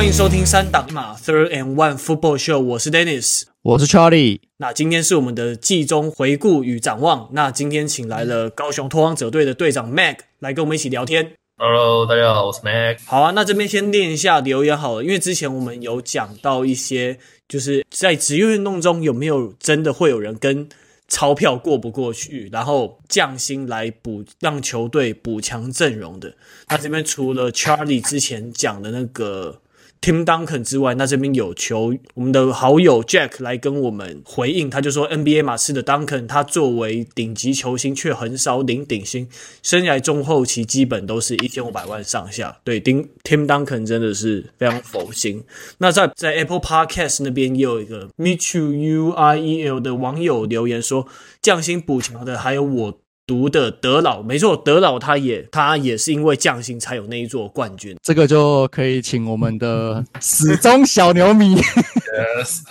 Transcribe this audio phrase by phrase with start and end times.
[0.00, 4.40] 欢迎收听三档马 Third and One Football Show，我是 Dennis，我是 Charlie。
[4.56, 7.28] 那今天是我们的季中回顾与展望。
[7.32, 11.32] 那今天请来了高雄拓荒者队的队长 Mag 来跟我们一起聊天。
[11.58, 12.96] Hello，大家好，我是 Mag。
[13.04, 20.66] 好啊，那这边先念一下留言好了，因为之前我们有讲到一些，就是在职业运动中有没有真的会有人跟
[21.08, 26.32] 钞票过不过去，然后降薪来补让球队补强阵容的。
[26.70, 29.59] 那这边除了 Charlie 之前讲的那个。
[30.00, 39.28] Tim Duncan 之外，那这边有求我们的好友 Jack 来跟我们回应，他就说 NBA 马刺的 Duncan，他作为顶级球星却很少领顶薪，
[39.62, 42.56] 生涯中后期基本都是一千五百万上下。
[42.64, 45.44] 对，丁 Tim Duncan 真的是非常佛心。
[45.78, 51.06] 那在在 Apple Podcast 那边也有一个 Meet You U I E L 的网友留言说，
[51.42, 52.98] 降薪补强的还有我。
[53.30, 57.96] 读的德老没错，德老他也他也是因为匠心才有那一座冠军。
[58.02, 61.54] 这个就可以请我们的始终小牛迷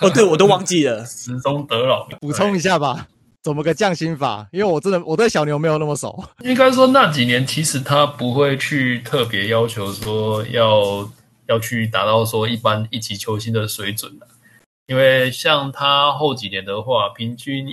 [0.02, 3.08] 哦，对我都忘记了，始终德老补充一下吧，
[3.42, 4.46] 怎么个降薪法？
[4.52, 6.22] 因为我真的我对小牛没有那么熟。
[6.44, 11.10] 应该说那几年其实他不会去特别要求说要
[11.48, 14.28] 要去达到说一般一级球星的水准的，
[14.88, 17.66] 因为像他后几年的话，平均。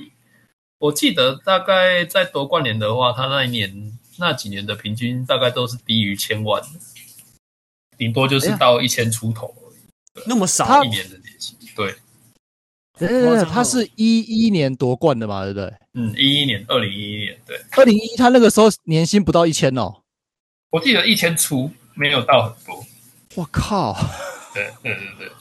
[0.79, 6.69] 我记得大概在夺冠年的话，他那一年那几年的平均大概都是低于千万的，
[7.97, 10.23] 顶多就是到一千出头而已。
[10.27, 11.57] 那么少一年的年薪？
[11.75, 11.95] 对，
[12.99, 15.75] 对对对，他是一一年夺冠的嘛，对不对？
[15.95, 20.03] 嗯，一一年，二零一一年，对，二零一，他那个时候年薪不到一千哦。
[20.71, 22.85] 我记得一千出，没有到很多。
[23.35, 23.97] 我靠！
[24.53, 25.33] 对对对对。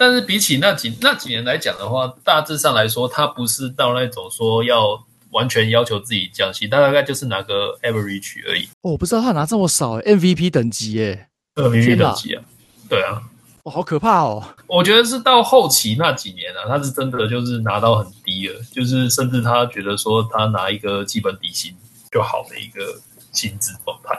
[0.00, 8.66] 但是比起那几那几年来讲的话，大致上来说，他不是到那种说要完全要求自己降薪，他大概就是拿个 average 而已。
[8.82, 12.44] 哦，我不知道他拿这么少，MVP 等级耶，MVP 等级啊，
[12.88, 13.20] 对啊，
[13.64, 14.44] 哇，好可怕哦！
[14.68, 21.74] 我觉得是到后期那几年啊，他是真的就是拿到很低了，就是甚至他觉得说他拿一个基本底薪
[22.12, 23.00] 就好的一个
[23.32, 24.16] 薪资状态。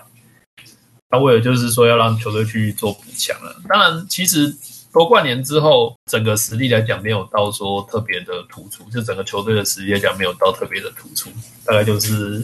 [1.10, 4.54] 他为了就是说要让球队去做补强了，当然其实。
[4.92, 11.30] 夺冠年之后，整个实力来讲没有到说特别的突出，就整个球队的实力来讲没有到特别的突出，
[11.64, 12.44] 大概就是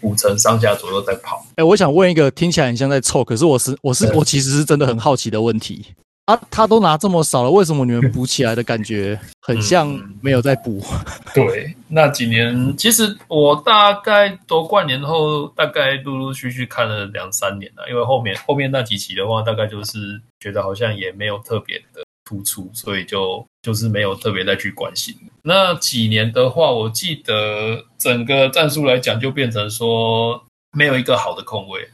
[0.00, 1.44] 五成上下左右在跑。
[1.50, 5.86] 哎、欸，我想问一个听起来很像在凑，可是我是我是我其实是真的很好奇的问题
[6.26, 9.88] 啊，他都拿这么少了，为什么你们补起来的感觉 很像
[10.22, 10.82] 没有在补？
[10.90, 11.04] 嗯、
[11.34, 20.20] 对，那几年其实我大概夺冠年后，大概陆陆续续看了两三年了，因为后面后面那几期的话，大概就是。
[20.40, 25.14] 觉得好像也没有特别的突出，所以就就是没有特别再去关心。
[25.40, 30.44] 那几年的话，我记得整个战术来讲，就变成说
[30.76, 31.88] 没有一个好的控卫，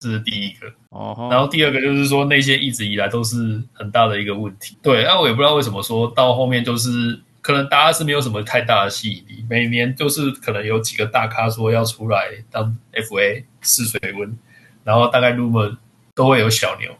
[0.00, 0.66] 这是第一个。
[0.88, 1.28] 哦。
[1.30, 4.76] 然后第二个就是说，那些一直以来都是很大的一个问题。
[4.82, 9.44] 对，那我也不知道为什么说到后面就是可能大家是没有什么太大的吸引力。
[9.48, 14.36] 每年就是可能有几个大咖说要出来当 FA 试水温，
[14.82, 15.76] 然后大概 rumor
[16.14, 16.90] 都会有小牛。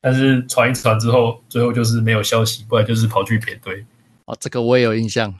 [0.00, 3.84] 但是传一传之后，最后就是没有消息，不然就是跑去别队。
[4.26, 5.34] 哦，这个我也有印象。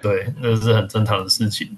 [0.00, 1.76] 对，那是很正常的事情。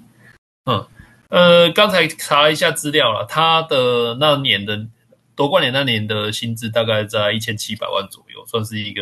[0.65, 0.87] 嗯，
[1.29, 4.87] 呃，刚才查了一下资料了，他的那年的
[5.35, 9.01] 夺冠年那年的薪资大概在一千七百万左右，算是一个，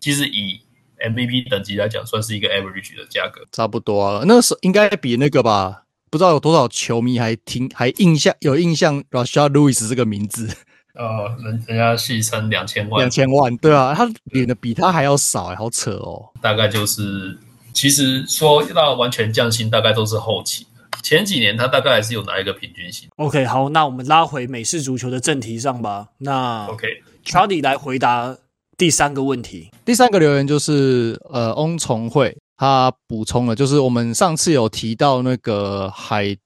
[0.00, 0.60] 其实以
[0.98, 3.42] MVP 等级来讲，算是一个 average 的价格。
[3.52, 5.84] 差不多啊，那时候应该比那个吧？
[6.10, 10.48] 不知道有多少球迷还听还印象有印象 Rashard Lewis 这个名字。
[10.94, 16.30] 呃， 人人家戏称两千万，两千万，对啊，他领的比他还要少，哎，好扯哦。
[16.40, 17.38] 大概就是，
[17.74, 20.66] 其实说到完全降薪，大概都是后期。
[21.02, 23.08] 前几年他大概还是有拿一个平均薪。
[23.16, 26.08] OK，好，那我们拉回美式足球的正题上吧。
[26.18, 28.36] 那 OK，Charlie 来回答
[28.76, 29.70] 第三个问题。
[29.84, 36.36] 第三个留言就是呃，翁崇慧他补充了，就是我们上次有提到那个海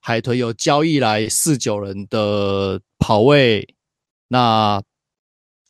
[0.00, 3.66] 海豚有交易来四九人的跑位。
[4.28, 4.82] 那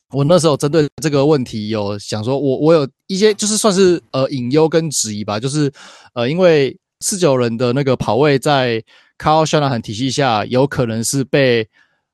[0.09, 5.71] 我那时候针对这个问题有想说，我我有一些就是算是呃隐忧跟质疑吧，就是
[6.13, 8.81] 呃因为四九人的那个跑位在
[9.19, 11.67] Kyle Shanahan 体系下有可能是被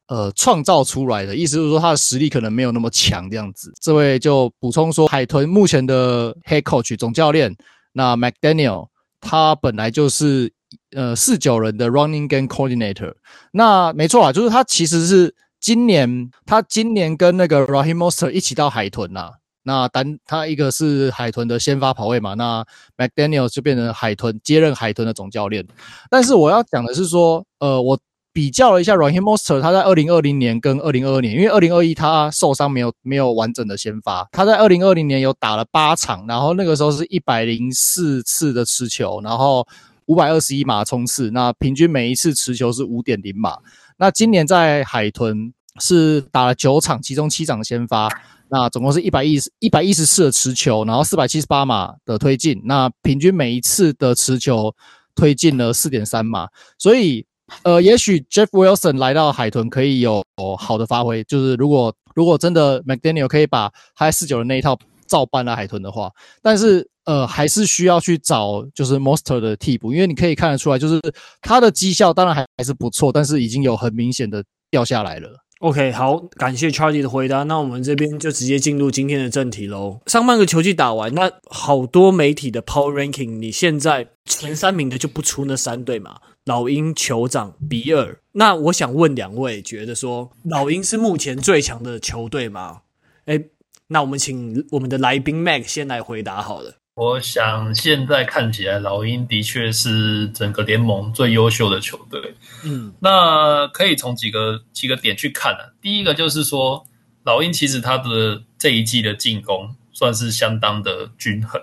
[0.07, 3.71] 呃创造出来的，意思就是说他的实力可能没有那么强这样子。
[3.79, 7.55] 这位就补充说，海豚目前的 Head Coach 总教练
[7.93, 8.87] 那 McDaniel
[9.21, 10.51] 他本来就是
[10.95, 13.13] 呃四九人的 Running Game Coordinator，
[13.51, 15.35] 那没错啊，就是他其实是。
[15.61, 19.29] 今年他今年跟那个 Raheem Mostert 一起到海豚呐，
[19.63, 22.65] 那单他一个是海豚的先发跑位嘛，那
[22.97, 25.65] McDaniel 就变成海豚接任海豚的总教练。
[26.09, 27.99] 但是我要讲的是说，呃，我
[28.31, 39.67] 比较了一下 Raheem Mostert，他在二零二零年跟二零二二年，因为二零二一他受伤没有没有完整的先发，他在二零二零年有打了八场，然后那个时候是一百零四次的持球，然后
[40.05, 43.57] 五百二十一码冲刺，那平均每一次持球是五点零码。
[43.97, 48.07] 那今年在海豚是打了九场，其中七场先发，
[48.49, 54.75] 那总共是一百一十一百一十四的持球，然后四百七十八码的推进，那平均每一次的持球
[55.15, 56.47] 推进了四点三码，
[56.77, 57.25] 所以。
[57.63, 60.23] 呃，也许 Jeff Wilson 来到海豚可以有
[60.59, 66.11] 好的发挥，就是如果如果真的 McDaniel 可以把他四九的那一套照搬来海豚的话，
[66.43, 71.01] 但是呃，还是需要去找就是 Monster 的替补，因为你可以看得出来，就是
[71.41, 75.35] 他的绩效当然还还是不错，但是已经有很明显的掉下来了。
[75.59, 77.43] OK，好，感谢 Charlie 的回答。
[77.43, 79.99] 那我们这边就直接进入今天的正题喽。
[80.05, 86.21] 上半个球季打完，那好多媒体的 Power Ranking，你现在前三名的就不出那三队嘛？
[86.45, 88.21] 老鹰、酋长、比尔。
[88.31, 92.83] 那我想问两位，觉得说老鹰是目前最强的球队吗？
[93.25, 93.49] 诶，
[93.87, 96.78] 那我们请我们的来宾 Mac 先来回答好了。
[96.99, 102.35] 我想现在看起来，老鹰的确是整个联盟最优秀的球队。
[102.65, 105.71] 嗯，那可以从几个几个点去看啊。
[105.81, 106.85] 第一个就是说，
[107.23, 111.61] 老鹰其实他的这一季的进攻算是相当的均衡，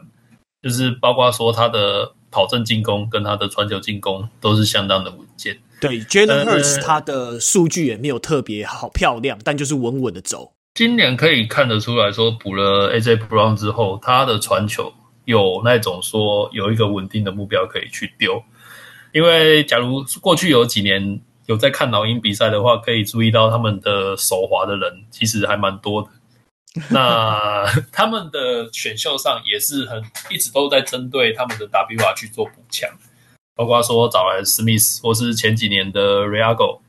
[0.62, 2.12] 就是包括说他的。
[2.28, 5.56] 跑阵进攻跟他的传球进攻都是相当的稳健。
[5.80, 10.52] 对，Jalen Hurts 他的数据也没有特别好漂亮，但就是稳稳的走。
[10.74, 14.92] 今年可以看得出来说，补了 AJ Brown 之后，他的传球
[15.26, 18.42] 有那种说有一个稳定的目标可以去丢。
[19.12, 26.08] 因为假如过去有几年有在看老鹰比赛的话，可以注意到他们的手滑的人其实还蛮多的。
[26.90, 32.90] 那他们的选秀上也是很一直都在针对他们的 WR 去做补强，
[33.54, 36.80] 包括说找来 Smith 或是前几年的 Reagor，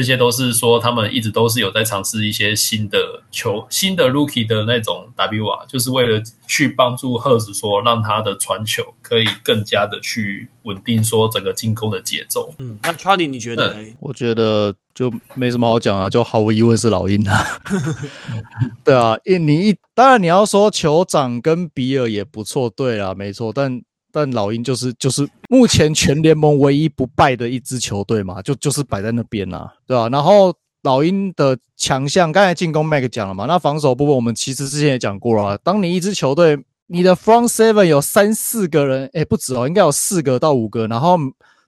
[0.00, 12.54] 这些都是说他们一直都是有在尝试一些新的球、新的 Rookie 的那种 W 啊就是为了去帮助 Hurts 说让他的传球可以更加的去稳定说整个进攻的节奏。
[12.58, 13.76] 嗯，那 Charlie 你觉得？
[14.00, 14.74] 我觉得。
[14.92, 17.60] 就没什么好讲啊，就毫无疑问是老鹰啊。
[18.84, 23.52] 对啊，因你一当然你要说酋长跟比尔也不错，对啊，没错。
[23.54, 23.80] 但
[24.12, 35.58] 但老鹰就是就是目前全联盟唯一不败的一支球队嘛，就就是摆在那边啊，对吧、然后老鹰的强项，刚才进攻 Mac 讲了嘛，那防守部分我们其实之前也讲过了、啊。
[35.62, 41.16] 当你一支球队你的 Front Seven 有三四个人，诶不止哦，应该有四个到五个，然后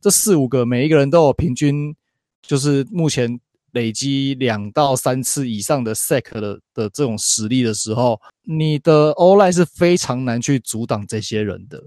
[0.00, 1.94] 这四五个每一个人都有平均。
[2.44, 3.38] 就是目前
[3.70, 11.80] 累积两到三次以上的 sack 的的这种实力的时候，你的 O-line 是非常难去阻挡这些人的。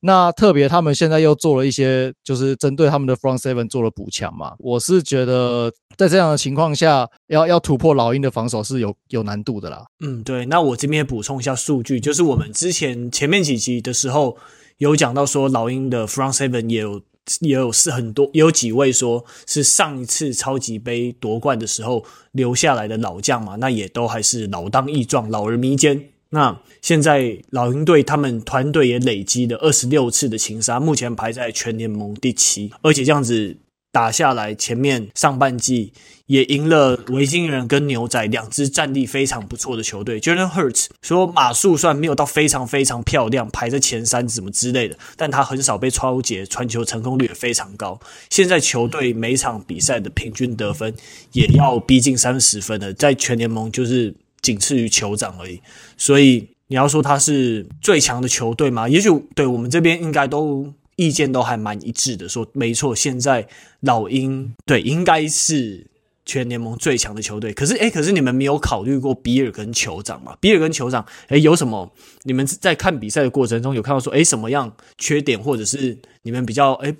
[0.00, 4.54] 那特别他们现在又做了一些，就是针对他们的 front seven 做了补强嘛。
[4.58, 9.84] 我是觉得在这样的情况下，要要突破老鹰的防守是有有难度的啦。
[10.04, 10.46] 嗯，对。
[10.46, 14.36] 那我这边补充一下数据，就是我们之前前面几集的时候
[14.78, 17.02] 有讲到说，老鹰的 front seven 也有。
[17.42, 26.08] 也有是很多，有几位说是上一次超级杯夺冠的时候留下来的老将嘛，那也都还是老当益壮，老而弥坚。
[26.30, 33.58] 那现在老鹰队他们团队也累积了二十六次的情杀，目前排在全联盟第七，而且这样子。
[33.92, 35.92] 打下来，前面上半季
[36.26, 40.20] 也赢了维京人跟牛仔两支战力非常不错的球队。
[40.20, 47.98] Jalen Hurts 说马术算没有到非常非常漂亮，排在前三什么之类的，但他很少被抄截，传球成功率也非常高。
[48.30, 50.94] 现在球队每场比赛的平均得分
[51.32, 55.60] 也要逼近三十分了，在全联盟就是仅次于酋长而已。
[55.96, 58.88] 所以你要说他是最强的球队吗？
[58.88, 60.72] 也许对我们这边应该都。
[60.96, 63.48] 意见都还蛮一致的，说没错，现在
[63.80, 65.86] 老鹰对应该是
[66.26, 67.54] 全联盟最强的球队。
[67.54, 70.36] 可是，诶，可是你们没有考虑过比尔跟酋长吗？
[70.42, 71.90] 比尔跟酋长，诶，有什么？
[72.24, 76.94] 你们在看比赛的过程中有看到说，诶，什么样缺点，或者是你们比较诶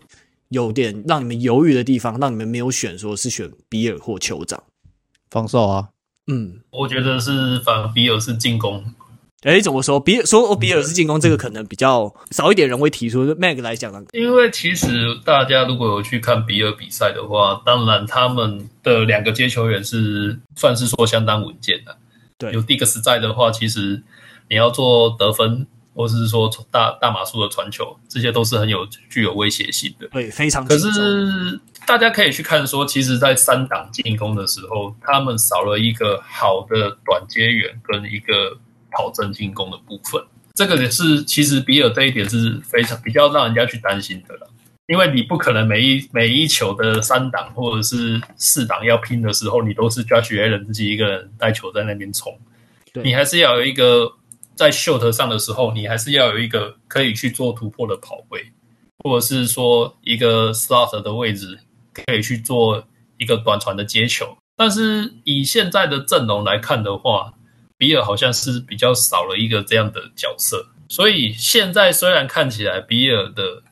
[0.48, 4.62] 有点让你们犹豫的地方，让你们没有选，说是选比尔或酋长？
[5.30, 5.90] 防守啊，
[6.30, 8.84] 嗯，我觉得是反而比尔是进攻。
[9.42, 9.98] 哎，怎么说？
[9.98, 13.24] 比尔说，比尔是进攻，这个可能比较少一点人会提出。
[13.36, 14.02] Mag 来讲呢？
[14.12, 21.96] 因为其实大家如果有去看比尔比赛的话，当然他们的两个接球员是算是说相当稳健的。
[22.36, 24.02] 对，有 Diggs 在的话，其实
[24.50, 30.06] 你要做得分，或是说大大码数的传球，这些都是很有具有威胁性的。
[30.08, 30.64] 对，非常。
[30.64, 30.88] 可是
[31.86, 38.58] 大家可以去看说，其实，在三档进攻的时候，他们少了一个好的短接员跟一个。
[38.92, 40.20] 跑阵进攻的部分，
[40.52, 44.50] 这个也是其实比尔这一点是非常比较让人家去担心的了。
[44.88, 52.36] 因为你不可能每一每一球的三档或者是四档要拼的时候，你都是 Josh Allen 自己一个人带球在那边冲。
[52.92, 54.10] 对，你还是要有一个
[54.60, 58.52] 在 short 上的时候，你还是要有一个可以去做突破的跑位，
[58.98, 61.58] 或者是说一个 slot 的位置
[61.94, 62.84] 可以去做
[63.16, 64.36] 一个短传的接球。
[64.58, 67.32] 但是以现在的阵容来看的话，
[67.78, 70.66] 比尔好像是比较少了一个这样的角色。
[70.90, 73.62] 所以现在虽然看起来比尔的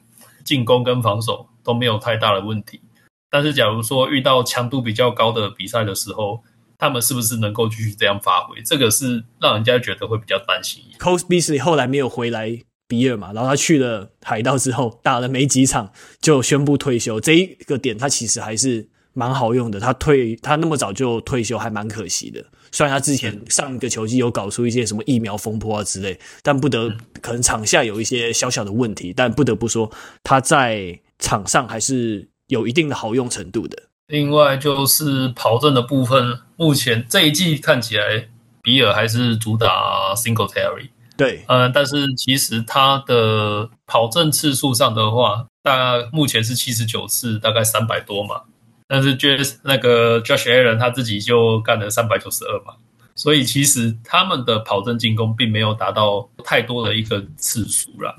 [0.43, 2.81] 进攻跟防守都没有太大的问题，
[3.29, 6.43] 但是假如说遇到强度比较高的比赛的时候，
[6.79, 8.63] 他们是不是能够继续这样发挥？
[8.63, 10.83] 这个是让人家觉得会比较担心。
[10.99, 12.57] Cole Beasley 后来没有回来
[12.87, 19.81] 比尔嘛，然后他去了海盗之后打了没几场就宣布退休，这一个点他其实还是蛮好用的。
[19.81, 22.45] 他退他那么早就退休还蛮可惜的。
[22.71, 29.91] 虽然他之前上一个球季有搞出一些什么疫苗风波啊之类，但不得可能场下有一些小小的问题，但不得不说
[30.23, 33.88] 他在场上还是有一定的好用程度的。
[34.09, 38.29] 另外就是跑阵的部分，目前这一季看起来
[38.63, 48.41] 比尔还是主打 single Terry 对，嗯，但是其实他的跑阵次数上的话，大概目前是七十九次，大概三百多嘛。
[48.87, 52.75] 但是 Josh 那个 Josh Allen 他自己就干了三百九十二嘛，
[53.15, 58.15] 所以其实他们的跑阵进攻并没有达到太多的一个次数啦。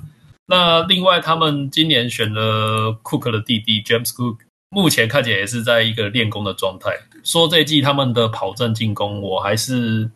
[0.46, 4.36] 那另外他们今年选了 Cook 的弟弟 James Cook，
[4.70, 6.90] 目前看起来也是在一个练功的状态。
[7.22, 10.10] 说这一季他们的跑阵进攻，我还是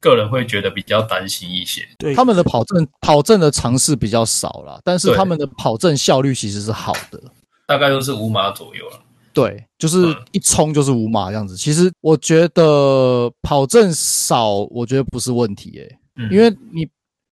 [0.00, 1.82] 个人会觉得比较担心一些。
[1.96, 7.22] 对，他们的跑阵跑阵的尝试比较少了，但是他们的跑阵效率其实是好的，
[7.66, 9.00] 大概都是五码左右了。
[9.32, 11.56] 对，就是一冲就是五码这样子。
[11.56, 16.86] 其实我觉得跑阵少，我觉得不是问题诶、欸嗯，因为你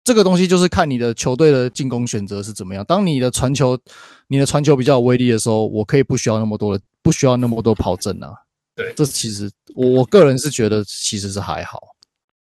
[0.04, 2.84] 这个东西就是看你的球队的进攻选择是怎么样。
[2.86, 3.78] 当你的传球，
[4.28, 8.34] 你的传球比较有威力的时候，我可以不需要那么多的，不需要那么多跑阵啊。
[8.76, 11.80] 对，这其实我我个人是觉得其实是还好。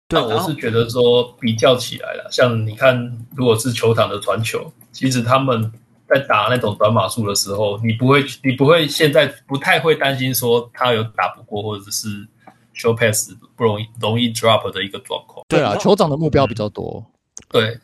[0.08, 5.72] 对，我是觉得说比较起来了，像你看，如果是球场的传球，其实他们。
[6.12, 12.26] 在打那种短码数的时候，你不会，你不会现在不太会担心说他有打不过，或者是
[12.74, 15.46] show pass 不容易容易 drop 的一个状况。
[15.46, 16.96] 对啊，酋长的目标比较多。
[16.96, 17.12] 嗯、
[17.50, 17.78] 对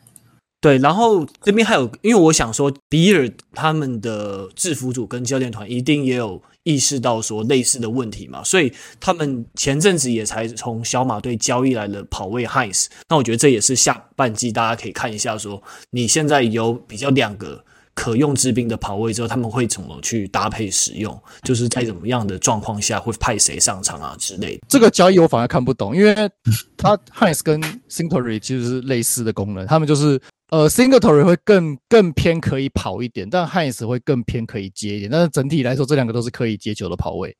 [0.59, 12.87] 对，然后这边还有，因为我想说，比尔他们的制服组跟教练团一定也有意识到说类似的问题嘛，所以他们前阵子也才从小马队交易来了跑位 Hines。
[13.07, 17.63] 那我觉得这也是下半季大家可以看一下，说你现在有比较两个。
[17.97, 21.19] 可用之兵的跑位之后，他们会怎么去搭配使用？
[21.41, 24.61] 就是在怎么样的状况下会派谁上场啊之类的。
[24.69, 26.13] 这个交易我反而看不懂，因为
[26.77, 35.09] 他 Hines 跟 Singletary 其实是类似的功能，他们就是呃 Singletary 会更更偏可以跑一点，但 Hines 会更偏可以接一点。
[35.09, 37.35] 但是整体来说，这两个都是可以接球的跑位。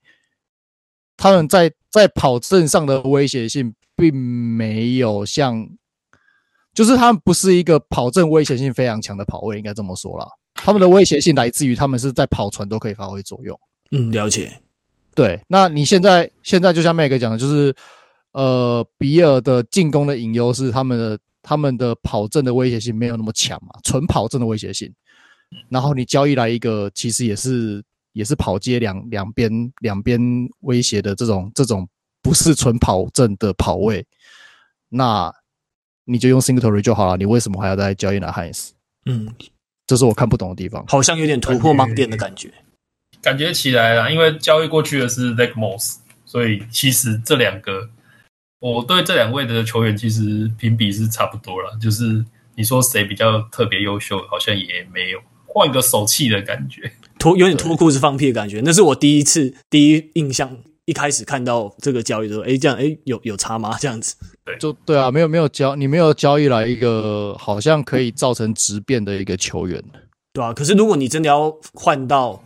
[1.17, 5.67] 他们在在跑阵上的威胁性并没有像，
[6.73, 10.27] 就是他们不是一个跑阵威胁性非常强的跑位，应该这么说啦。
[10.57, 13.57] 他们的威胁性来自于他们是在跑船都可以发挥作用。
[13.91, 14.51] 嗯，了解。
[15.15, 17.73] 对，那你现在现在就像 Mac 讲的，就是
[18.33, 24.93] 呃，比尔的进攻的隐忧是他们的他们的跑阵的威胁性没有那么强嘛，纯跑阵的威胁性。
[25.69, 29.49] 然后你交易来一个其实也是也是跑街两两边
[29.79, 30.21] 两边
[30.59, 31.87] 威胁的这种这种
[32.21, 34.05] 不是纯跑阵的跑位，
[34.89, 35.33] 那
[36.03, 37.17] 你就用 Singletary 就好了。
[37.17, 38.71] 你为什么还要再交易来 Hines？
[39.05, 39.33] 嗯。
[39.87, 42.51] 这是我看不懂的地方，好像有点突破盲点的感觉。
[43.21, 47.89] 感觉起来了，因为交易过去的是 Zach Moss，所以其实这两个，
[48.59, 51.75] 我对这两位的球员其实评比是差不多了。
[51.81, 52.23] 就是
[52.55, 58.61] 你说谁比较特别优秀，好像也没有，换个手气的感觉，脱有点脱裤子放屁的感觉。
[58.63, 60.57] 那是我第一次第一印象。
[60.87, 63.75] 一开始看到这个交易的时候，哎，这样，哎，有有差吗？
[63.77, 64.15] 这样子，
[64.47, 69.83] 对，就对啊，没有没有交，你没有交易来一个好像可以造成质变的一个球员，
[70.31, 70.53] 对啊。
[70.53, 72.41] 可是如果你真的要换到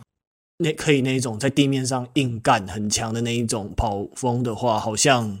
[0.58, 5.38] 那可以那一种在地面上硬干很强的那一种跑锋的话，好像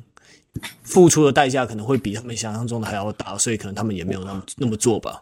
[0.84, 5.20] 付出的代价可能会比他们想象中的还要大，所以可能他们也没有那么那么做吧。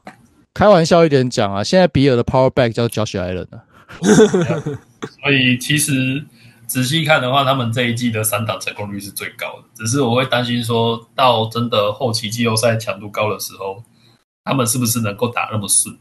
[0.52, 3.64] 开玩笑一点讲啊，现在比尔的 Power Back 叫 Josh Allen 啊，
[5.22, 6.22] 所以其实。
[6.70, 9.64] 仔细看的话，他们这一季的三档成功率是最高的。
[9.74, 13.82] 只是我会担心，说到真的后期季后赛强度高的时候，
[14.44, 15.96] 他们是不是能够打那么顺？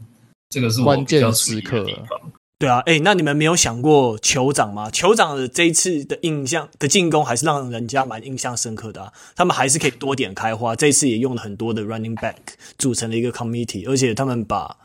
[0.52, 2.32] 这个是我比较注意的地方。
[2.60, 4.90] 对啊，哎，那你们没有想过酋长吗？
[4.92, 9.14] 酋长的这一次的印象的进攻还是让人家蛮印象深刻的啊。
[9.36, 10.76] 他们还是可以多点开花。
[10.76, 12.36] 这一次也用了很多的 running back
[12.78, 14.78] 组成了一个 committee，而且他们把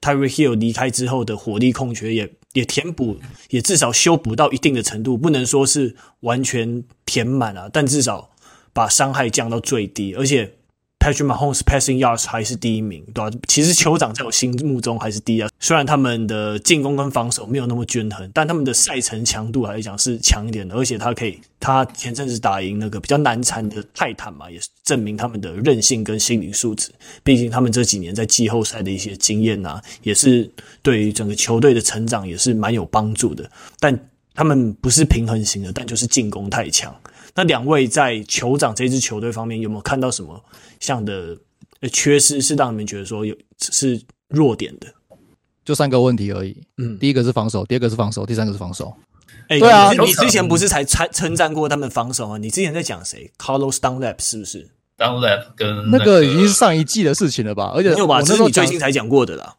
[0.00, 3.18] Tyreek Hill 离开之后的火力空缺也也填补，
[3.50, 8.30] 也至少修补到一定的程度，不能说是完全填满了，但至少
[8.72, 10.57] 把伤害降到最低，而且。
[10.98, 13.30] Patrick Mahomes passing yards 还是第一名，对吧？
[13.46, 15.44] 其实酋长在我心目中还是第一。
[15.60, 20.74] 虽然他们的进攻跟防守没有那么均衡，但他们的赛程强度来讲是强一点的。
[20.74, 26.90] 而且他可以，他前阵子打赢那个比较难缠的泰坦嘛，也是证明他们的韧性跟心理素质。
[27.22, 30.50] 毕竟他们这几年在季后赛的一些经验啊，也是
[30.82, 33.48] 对于整个球队的成长也是蛮有帮助的。
[33.78, 33.98] 但
[34.34, 36.94] 他们不是平衡型的，但就是进攻太强。
[37.34, 40.44] 那两位在酋长这支球队方面有没有看到什么？
[40.80, 41.36] 像的
[41.92, 44.86] 缺失是让你们觉得说有是弱点的，
[45.64, 46.56] 就三个问题而已。
[46.76, 48.94] 嗯，第一个是防守，第二个是防守，第三个是防守。
[49.48, 52.38] 哎、欸，对啊，你之前不是才称称赞过他们防守吗？
[52.38, 57.72] 你之前在讲谁？Carlos Dunlap 是不是？Dunlap 跟那个已经是上一季的事情了吧？
[57.74, 58.20] 而且没有吧？
[58.22, 59.56] 这是你最近才讲过的啦，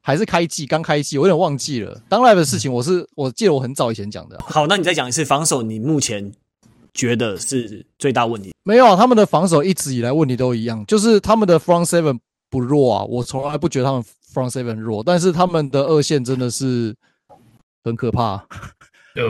[0.00, 1.18] 还是开季刚开季？
[1.18, 2.00] 我有点忘记了。
[2.08, 4.38] Dunlap 的事情，我是我记得我很早以前讲的。
[4.40, 6.32] 好，那你再讲一次防守，你目前。
[6.94, 8.52] 觉得是最大问题？
[8.64, 12.18] 没有啊，他们的防守一直以来问题都一样，就是他们的 front seven
[12.50, 16.94] 不弱啊，我从来不觉得他们 front seven 弱，但是他们的二线真的是
[17.82, 18.46] 很可怕。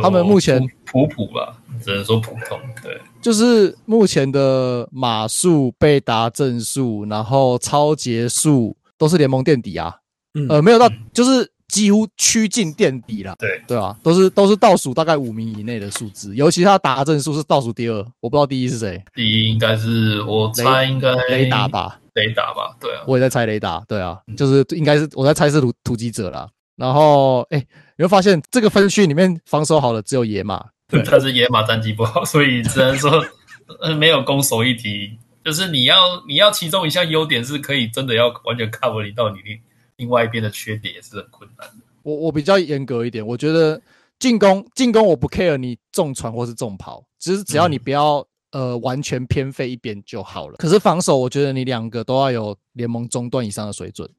[0.03, 2.59] 他们目前普普吧，只能说普通。
[2.83, 9.97] 对，就是目前的码数、贝达正数，然后抄截数都是联盟垫底啊。
[10.35, 11.52] 嗯，呃，没有到，就是。
[11.73, 19.03] 几乎趋近垫底了，对对啊，都是都是倒数大概五名以内的数字，尤其他达阵数是倒数第二，我不知道第一是谁。
[19.15, 26.47] 第一应该是我猜应该雷达吧，雷达吧，对啊，我也在猜雷达，对啊，就是应该是我在猜是突突击者啦。
[26.77, 27.59] 然后哎，
[27.97, 33.25] 你会发现这个分区里面防守好的只有野马，对， 但是野马战绩不好，所以只能说
[33.99, 35.19] 没有攻守一体。
[35.43, 35.97] 就是你要
[36.29, 39.61] 你要其中一项优点是可以真的要完全 cover 你到你的。
[40.03, 41.85] 另外一边的缺点也是很困难的。
[42.03, 43.81] 我我比较严格一点，我觉得
[44.19, 48.19] 进攻进攻我不 care 你重传或是重跑，只是只要你不要、
[48.51, 50.57] 嗯、呃完全偏废一边就好了。
[50.57, 54.11] 可是防守，我觉得你两个都要有联盟中段以上的水准。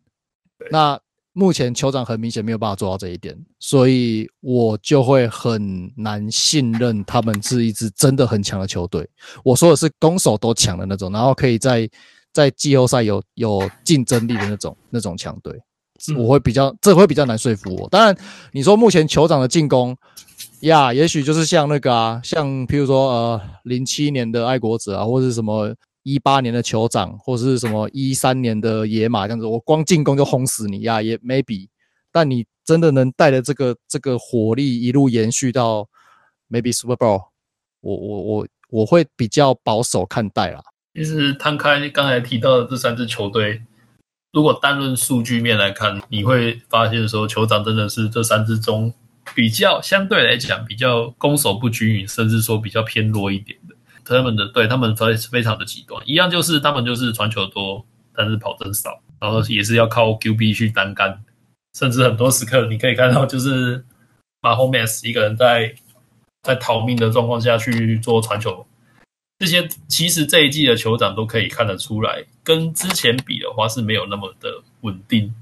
[0.72, 0.98] 那
[1.34, 9.06] 目前酋长很明显没有办法做到这一点，所以我就会很难信任他们是一支真的很强的球队。
[9.44, 11.90] 我说的是攻守都强的那种，然后可以在
[12.32, 15.60] 在季后赛有有竞争力的那种那种强队。
[16.18, 17.88] 我会比较，这会比较难说服我。
[17.90, 18.18] 当然，
[18.52, 19.96] 你说目前酋长的进攻
[20.62, 31.68] 呀，也许就是像那个啊，像譬如说呃，零七年的爱国者啊，或者是什么一八年的酋长，或是什么一三年的野马这样子，我光进攻就轰死你呀，也 maybe。
[32.12, 35.88] 但你真的能带着这个这个火力一路延续到
[36.50, 37.24] maybe Super Bowl，
[37.80, 40.62] 我我我我会比较保守看待啦。
[40.94, 43.62] 其实摊开刚才提到的这三支球队。
[44.34, 48.92] 如果单论数据面来看，你会发现说，酋长真的是这三支中
[49.36, 53.76] 比较相对来讲比较攻守不均匀，甚至说比较偏弱一点的。
[54.04, 61.24] 他们的对他们非非常的极端，一样就是他们就是传球多，但是跑真少，然后也是要靠 QB 去单干，
[61.78, 63.86] 甚至很多时刻你可以看到就是
[64.42, 65.76] 马霍梅斯一个人在
[66.42, 68.66] 在逃命的状况下去做传球。
[69.40, 75.34] 这些其实这一季的酋长都可以看得出来，跟之前比的话是没有那么的稳定。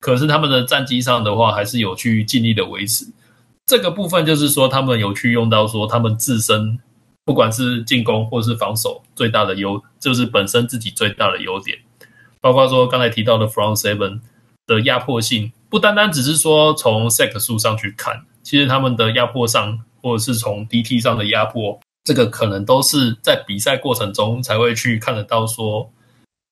[0.00, 3.06] 可是他们的战绩上的话，还是有去尽力的维持。
[3.66, 6.78] 这个部分就是说，他们有去用到说他们自身
[7.24, 11.78] 不管是进攻或是防守最大的优，就是本身自己最大的优点，
[12.40, 14.20] 包括说刚才提到的 front seven
[14.66, 21.80] 的压迫性，不单单只是说从 sack 数上去看，其实他们的压迫上，或者是从 DT 上的压迫。
[22.04, 25.92] 这个可能都是在比赛过程中才会去看得到，说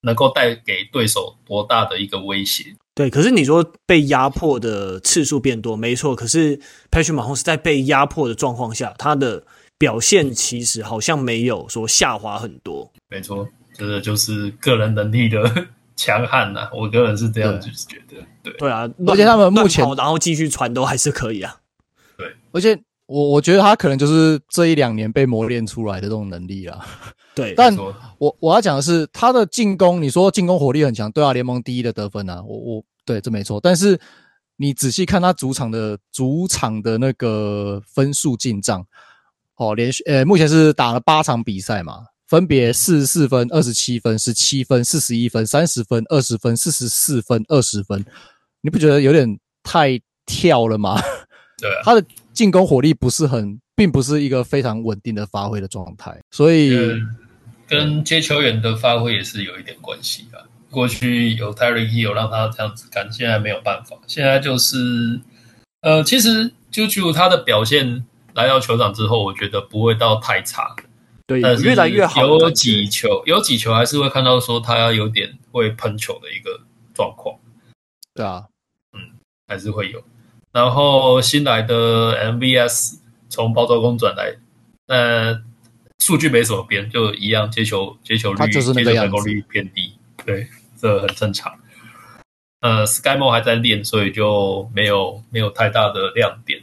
[0.03, 2.75] 能够带给对手多大的一个威胁。
[2.95, 6.15] 对，可是你说被压迫的次数变多，没错。
[6.15, 6.59] 可是
[6.91, 9.43] Patrick Mahomes 在被压迫的状况下，他的
[9.79, 12.93] 表现其实好像没有说下滑很多。
[13.09, 16.69] 没错，这个就是个人能力的 强悍呐。
[16.73, 18.23] 我个人是这样子觉得。
[18.43, 21.57] 对对啊，而且他们目前然后继续传都还是可以啊。
[22.17, 22.81] 对，而且。
[23.11, 26.87] 我我觉得他可能就是这一两年被磨练出来的这种能力啦。
[27.35, 27.77] 对，但
[28.19, 33.59] 我我要讲的是他的进攻，你说进攻火力很强，对啊，联盟第一的得分啊，我我对这没错。
[33.61, 33.99] 但是
[34.59, 38.87] 你仔细看他主场的主场的那个分数进账，
[39.57, 48.05] 哦，连续呃目前是打了八场比赛嘛，分别四十四分、二十七分、十七分、四十一分、三十分、二十分、四十四分、二十分，
[48.61, 51.01] 你不觉得有点太跳了吗？
[51.59, 52.05] 对啊，他的。
[52.41, 56.71] 进攻火力不是很，并不是一个非常稳定的发挥的状态，所以
[57.69, 60.41] 跟接球员的发挥也是有一点关系啊。
[60.71, 65.21] 过去有 Tyreek Hill 让他这样子干，现在没有办法，现在就是
[65.83, 70.75] 呃，其实 Juju 他的表现来到球场之后，我觉得不会到太差。
[71.27, 72.23] 对，但是越来越好。
[72.23, 76.59] 有几球，有几球还是会看到说他有点会喷球的一个
[76.95, 77.37] 状况。
[78.15, 78.47] 对啊，
[78.95, 79.01] 嗯，
[79.47, 80.03] 还是会有。
[80.53, 84.37] 然后新来的 MVS 从包装工转来，
[84.89, 85.41] 呃，
[85.99, 89.93] 数据没什么变，就一样，接球接球率、接球成功率偏低，
[90.25, 90.49] 对，
[90.81, 91.55] 这很正常。
[92.61, 96.61] 呃，SkyMo 还在练，所以就没有没有太大的亮点。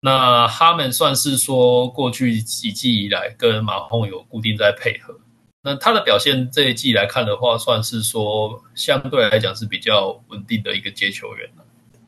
[0.00, 5.18] 那他们算是说过去几季以来跟马洪有固定在配合。
[5.62, 11.65] 那他的表现这一季来看的话，算是说相对来讲是比较稳定的一个接球员了。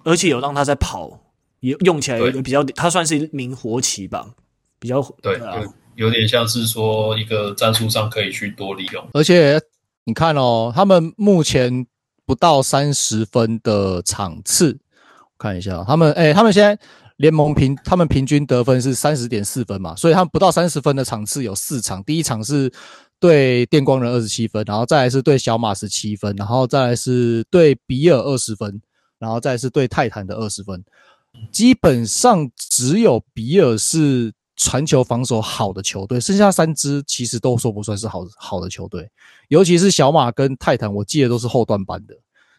[0.09, 1.21] 而且有让他在跑，
[1.61, 4.27] 也用起来也比较，他算是一名活棋吧，
[4.79, 5.63] 比较对，有、啊、
[5.97, 9.07] 有点像是说一个战术上可以去多利用。
[9.13, 9.61] 而且
[10.05, 11.87] 你看哦，他们目前。
[12.29, 14.79] 不到三十分的场次，
[15.39, 16.79] 看一下他们，哎、欸，他们现在
[17.17, 22.71] 联盟平，他们平均得分是三十点四分嘛，所以他们不到三十分的场次有四场，第一场是
[23.19, 28.79] 对电光人二十七分，然后再来是对小马十七分，然后再来是对比尔二十分，
[29.19, 30.85] 然后再是对泰坦的二十分，
[31.53, 34.33] 基本上只有比尔是。
[34.61, 39.09] 传球防守好的球队，剩下三支其实都说不算是好好的球队，
[39.47, 42.15] 尤其是小马跟泰坦，我记得都是后段班的。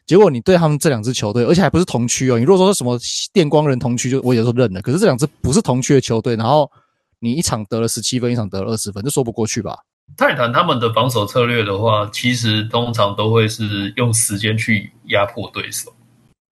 [0.06, 2.39] 结果你对他们这两支球队，而且还不是同区哦。
[2.39, 2.98] 你如果说什么
[3.34, 4.82] 电光人同区，就我有时候认了。
[4.82, 6.72] 可是这两支不是同区的球队，然后
[7.19, 9.78] 你一场得了十七分，一场得了二十分，这说不过去吧？
[10.15, 15.93] 泰坦他们的防守策略的话，其实通常都会是用时间去压迫对手。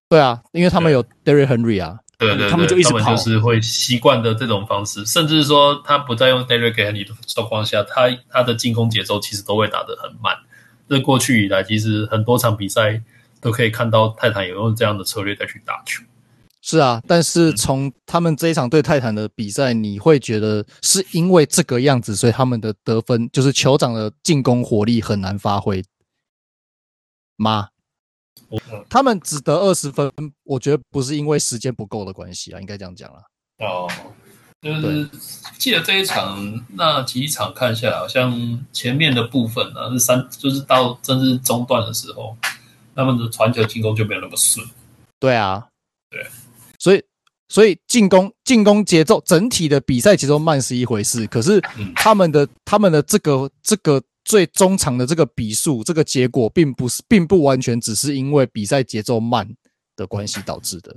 [0.08, 1.98] 对啊，因为他们有 Derrick Henry 啊。
[2.18, 10.36] 对对对，他们就一直跑，就是会习惯的这种方式，甚至说他不再用 Derrick Henry 的状况下，他他的进攻节奏其实都会打得很慢。
[10.88, 13.00] 这过去以来，其实很多场比赛
[13.40, 16.02] 都可以看到泰坦有用这样的策略再去打球。
[16.60, 25.84] 是啊，但是从他们这一场对泰坦的比赛，你会觉得是因为这个样子，所以他们的得分就是酋长的进攻火力很难发挥
[27.36, 27.68] 吗？
[28.88, 30.10] 他们只得二十分，
[30.44, 33.20] 我觉得不是因为时间不够的关系啊，应该这样讲了。
[33.58, 33.90] 哦，
[34.62, 35.08] 就是
[35.58, 42.36] 记得这一场那几场看下来，好像前面的部分呢是三，就是到真是中段的时候，
[42.94, 44.66] 他们的传球进攻就没有那么顺。
[45.20, 45.66] 对啊，
[46.10, 46.26] 对，
[46.78, 47.02] 所以
[47.48, 51.60] 所以进攻进攻节奏整体的比赛节奏慢是一回事，可是
[51.94, 54.02] 他们的、嗯、他们的这个这个。
[54.28, 59.48] 最中场的这个比数，这个结果并不是，并不完全只是因为比赛节奏慢
[59.96, 60.94] 的关系导致的。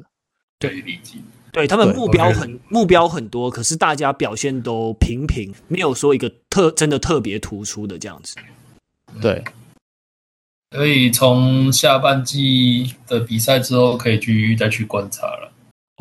[0.59, 1.17] 对，理解。
[1.53, 8.35] 对，他们目标很目标很多，可是大家表现都平平，没有说一个特真的特别突出的这样子。
[9.21, 9.41] 对，
[10.71, 15.50] 所以从下半季的比赛之后，可以继续再去观察了。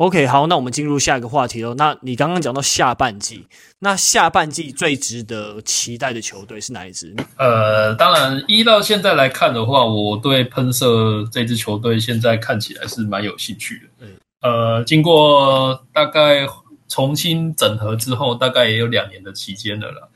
[0.01, 1.75] OK，好，那我们进入下一个话题喽。
[1.75, 3.45] 那你刚刚讲到下半季，
[3.77, 7.15] 那下半季最值得期待的球队是哪一支？
[7.37, 13.83] 呃，当然，一到现在来看的话，我对喷射这支球队现在看起来是蛮有兴趣的。
[13.99, 14.09] 嗯，
[14.41, 16.47] 呃，经过大概
[16.87, 20.07] 重新整合之后，大概也有两年的期间了啦。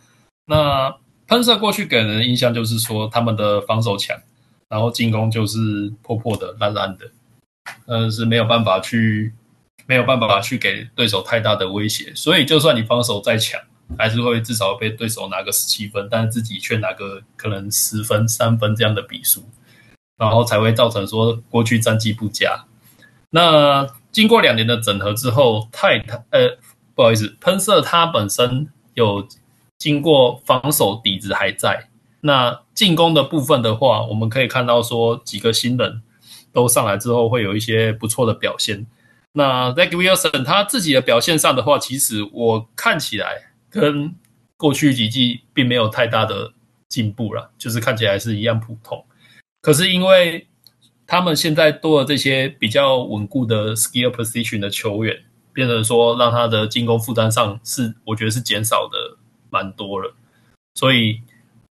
[0.47, 0.95] 那
[1.27, 4.17] 喷射过去给人的印象就是说，他们的防守强，
[4.67, 7.05] 然后进攻就是破破的、烂烂的，
[7.85, 9.31] 呃，是没有办法去。
[9.85, 13.59] 没有办法去给对手太大的威胁，所以就算你防守再强，
[13.97, 19.43] 还是会至少被对手拿个十七分，但是自己却拿个可能十分、三分这样的比数，
[20.17, 22.65] 然后才会造成说过去战绩不佳。
[23.29, 26.57] 那经过两年的整合之后，泰坦呃
[26.95, 29.27] 不好意思，喷射它本身有
[29.77, 31.89] 经过防守底子还在，
[32.21, 36.01] 那进攻的部分的话，我们可以看到说几个新人
[36.51, 38.87] 都上来之后会有一些不错的表现。
[39.37, 44.15] 那 Zach Wilson 他自己的表现上的话，其实我看起来跟
[44.55, 46.53] 过去几季并没有太大的
[46.87, 49.05] 进步了，就是看起来是一样普通。
[49.61, 50.47] 可是因为
[51.05, 59.17] 他们现在多了这些比较稳固的 skill position 的球员，变成说让他的进攻负担上是我觉得是减少的
[59.49, 60.15] 蛮多了。
[60.75, 61.19] 所以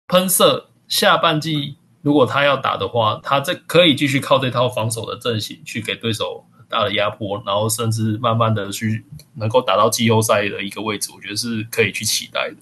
[0.08, 9.04] 喷射下半季如果他要打的话，他这可以继续靠这套防守的阵型去给对手大的压迫，然后甚至慢慢的去
[9.34, 12.56] 能够打到季后赛的一个位置，我觉得是可以去期待的。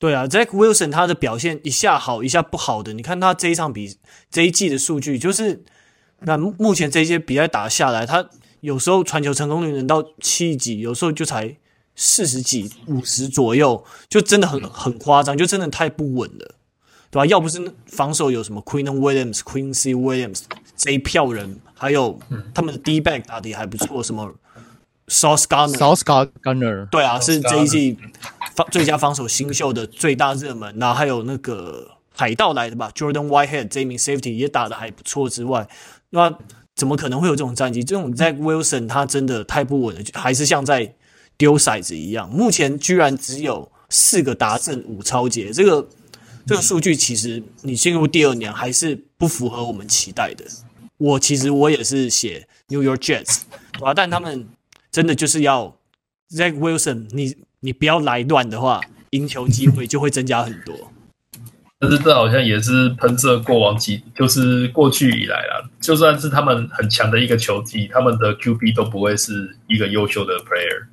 [0.00, 3.96] 对啊，Zach Wilson 他的表现一下好一下不好的，你看他这一场比
[4.28, 5.64] 这一季的数据，就是
[6.22, 8.28] 那目前这些比赛打下来，他
[8.60, 11.56] 有时候传球成功率能到七级，有时候就才
[11.94, 16.56] 四十几、五十左右，就真的很很夸张，就真的太不稳了，
[17.10, 17.26] 对吧？
[17.26, 20.42] 要不是防守有什么 Queen Williams、Quincy Williams
[20.76, 21.60] 这一票人。
[21.76, 22.18] 还有
[22.54, 24.34] 他们的 D back 打的也还不错，什么
[25.08, 27.98] Sauce Gardner Sauce Gardner，对啊，是这一季
[28.54, 30.74] 防最佳防守新秀的最大热门。
[30.78, 35.68] 然后还有那个海盗来的吧，Jordan Whitehead 这一名 Safety 也打的还不错之外，
[36.10, 36.34] 那
[36.74, 37.84] 怎么可能会有这种战绩？
[37.84, 40.94] 这种 Zach Wilson 他真的太不稳了，还是像在
[41.36, 42.30] 丢骰子一样。
[42.30, 45.88] 目前居然只有四个达阵五超节，这个
[46.46, 50.44] 这个数据其实你进入第二年还是不符合我们期待的。
[50.98, 53.42] 我其实我也是写 New York Jets，
[53.80, 54.46] 啊，但他们。
[54.94, 55.76] 真的就是要
[56.30, 58.80] Zach Wilson，你你不要来乱的话，
[59.10, 60.92] 赢球机会就会增加很多。
[61.80, 70.86] 但是这好像也是喷射过往几，就是过去以来啦，就算是他们很强的一个球技，他们的 QB 都不会是一个优秀的 player，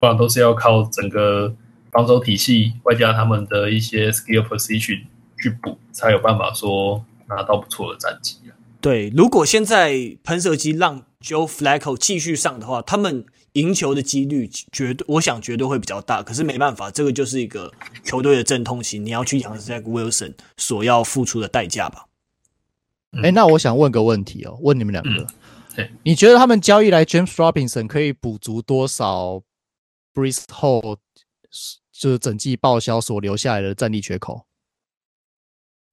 [0.00, 1.54] 不然都是要靠整个
[1.92, 5.04] 防守体系外加他们的一些 skill position
[5.40, 8.38] 去补，才有办法说拿到不错的战绩。
[8.84, 16.22] 对，如果现在喷射机让 Joe Flacco 继续上的话，他们赢球的几率绝对，我想绝对会比较大。
[16.22, 17.72] 可是没办法，这个就是一个
[18.04, 22.08] 球队的阵痛期，你要去养 Zach Wilson 所要付出的代价吧。
[23.22, 25.26] 哎、嗯，那我想问个问题哦，问你们两个，
[25.76, 29.42] 嗯、你觉得他们交易来 James Robinson 可以补足多少
[30.12, 30.98] Breece Hall
[31.90, 34.44] 就是整季报销所留下来的战力缺口？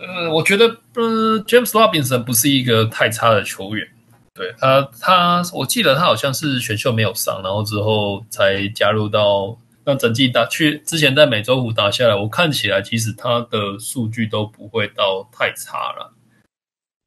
[0.01, 3.87] 呃，我觉得，呃，James Robinson 不是一个太差的球员。
[4.33, 16.13] 对他，他我记得他好像是选秀没有上，然后之后才加入到那整季打去之前在美洲虎打下来，我看起来其实他的数据都不会到太差了。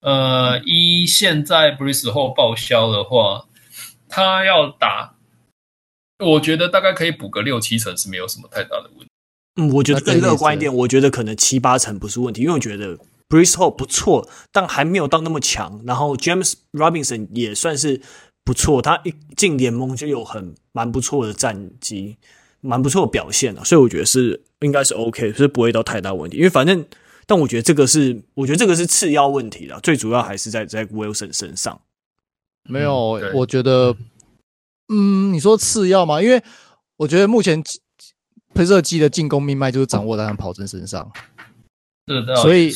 [0.03, 3.47] 呃，一现在 Breece 后报销的话，
[4.09, 5.15] 他要打，
[6.25, 9.09] 我觉得大概可以补个六七成是没有什么太大的问题。
[9.57, 15.81] 嗯，我觉得更乐观一点，我觉得可能七八成不是问题，因为我觉得 Breece Hall 不错，但还没有到那么强。
[15.87, 18.01] 然后 James Robinson 也算是
[18.45, 22.17] 不错，他一进联盟就有很蛮不错的战绩，
[22.61, 26.39] 蛮不错的表现了，所以我觉得是应该是 OK，是不会到太大问题。
[26.39, 26.85] 因为反正，
[27.25, 31.81] 但我觉得这个是，我觉得这个是次要问题了，最主要还是在在 Wilson 身上。
[32.69, 33.97] 没有，我觉得，
[34.89, 36.21] 嗯，你说次要吗？
[36.21, 36.43] 因为
[36.97, 37.63] 我觉得目前。
[38.55, 41.11] 喷射机的进攻命脉就是掌握在他跑阵身上，
[42.43, 42.73] 所以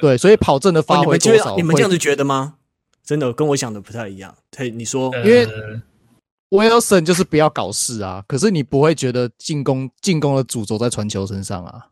[0.00, 2.56] 对，所以跑阵的发挥多少，你们这样子觉得吗？
[3.04, 4.34] 真的跟我想的不太一样。
[4.56, 5.46] 嘿，你说，因为
[6.50, 11.86] Wilson 就是不要搞事啊，可是你不会觉得进攻进攻的主轴在传球身上啊？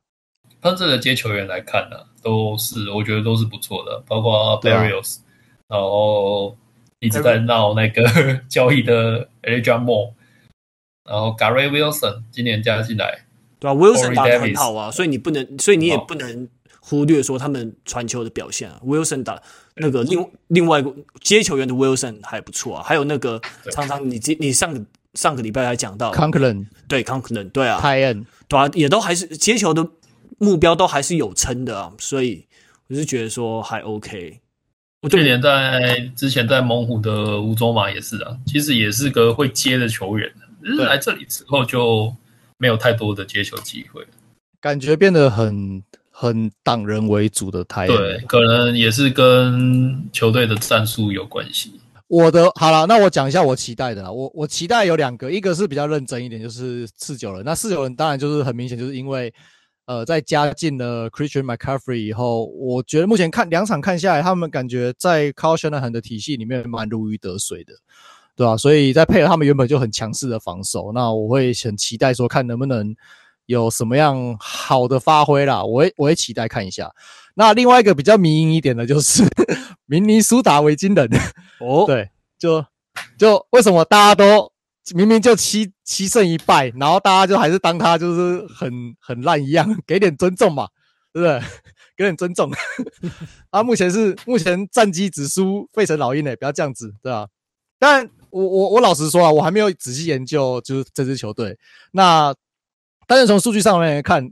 [0.61, 5.23] 喷射的接球员来看呢、啊，都是我觉得都是不错的，包括 Berrios，、啊、
[5.69, 6.57] 然后
[7.01, 8.05] 一直在闹那个
[8.49, 10.13] 交易的 Elijah Moore。
[11.11, 13.25] 然后 Garrett Wilson 今年加进来，
[13.59, 18.81] 对啊，Wilson 打得很好啊，所以你不能，所以你也不能忽略说他们传球的表现啊。
[18.85, 19.43] Wilson 打
[19.75, 20.81] 那个另另外
[21.21, 23.41] 接球员的 Wilson 还不错啊，还有那个
[23.73, 24.81] 常常你你上个
[25.15, 29.85] 上个礼拜还讲到 Conklin，对 Conklin，对啊，Tyen，对啊，也都还是接球的
[30.39, 32.47] 目标都还是有撑的啊，所以
[32.87, 34.39] 我是觉得说还 OK。
[35.03, 40.31] 我去年在之前在猛虎的吴宗马也是啊，其实也是个会接的球员。
[40.63, 42.15] 来这里之后就
[42.59, 44.07] 没有太多的接球机会，
[44.61, 47.97] 感觉变得很很挡人为主的态度。
[47.97, 51.81] 对，可能也是跟球队的战术有关系。
[52.09, 54.11] 我的好了，那我讲一下我期待的啦。
[54.11, 57.45] 我我期待有两个，一个是比较认真一点，就是四九人。
[57.45, 59.33] 那四九人当然就是很明显，就是因为
[59.87, 67.73] 呃，在加进了 Christian McCaffrey 以后，我觉得目前看两场看下来，他们感觉在 Kyle Shanahan 的体系里面蛮如鱼得水的。
[68.41, 72.97] 对啊，所以再配合他们原本就很强势的防守，那我会很期待说看能不能
[73.45, 75.63] 有什么样好的发挥啦。
[75.63, 76.91] 我会我会期待看一下。
[77.35, 79.23] 那另外一个比较迷因一点的就是
[79.85, 81.07] 明尼苏达维京人
[81.61, 82.65] 哦，对，就
[83.19, 84.51] 就为什么大家都
[84.95, 90.67] 明明就七七胜一败，然后大家就还是当他就是很很烂一样，给点尊重嘛，
[91.13, 91.41] 对不对？
[91.95, 92.51] 给点尊重。
[93.51, 97.27] 啊，目前是目前战绩只输费城老鹰诶，不要这样子，对吧？
[97.79, 101.57] 但我我我老实说啊，我还没有仔细研究就是这支球队。
[101.93, 102.35] 那
[103.07, 104.31] 但是从数据上面来看，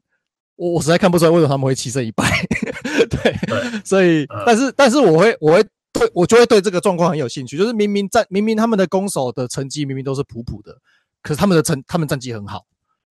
[0.56, 2.24] 我我实在看不出来为什么他们会七胜一败。
[3.10, 7.56] 对，对，所以但是但是我会我会对我就会对这个状况很有兴趣。
[7.56, 10.76] 就是明明战明明他们的攻守的成绩明明都是普普的，
[11.22, 12.64] 可是他们的成他们战绩很好，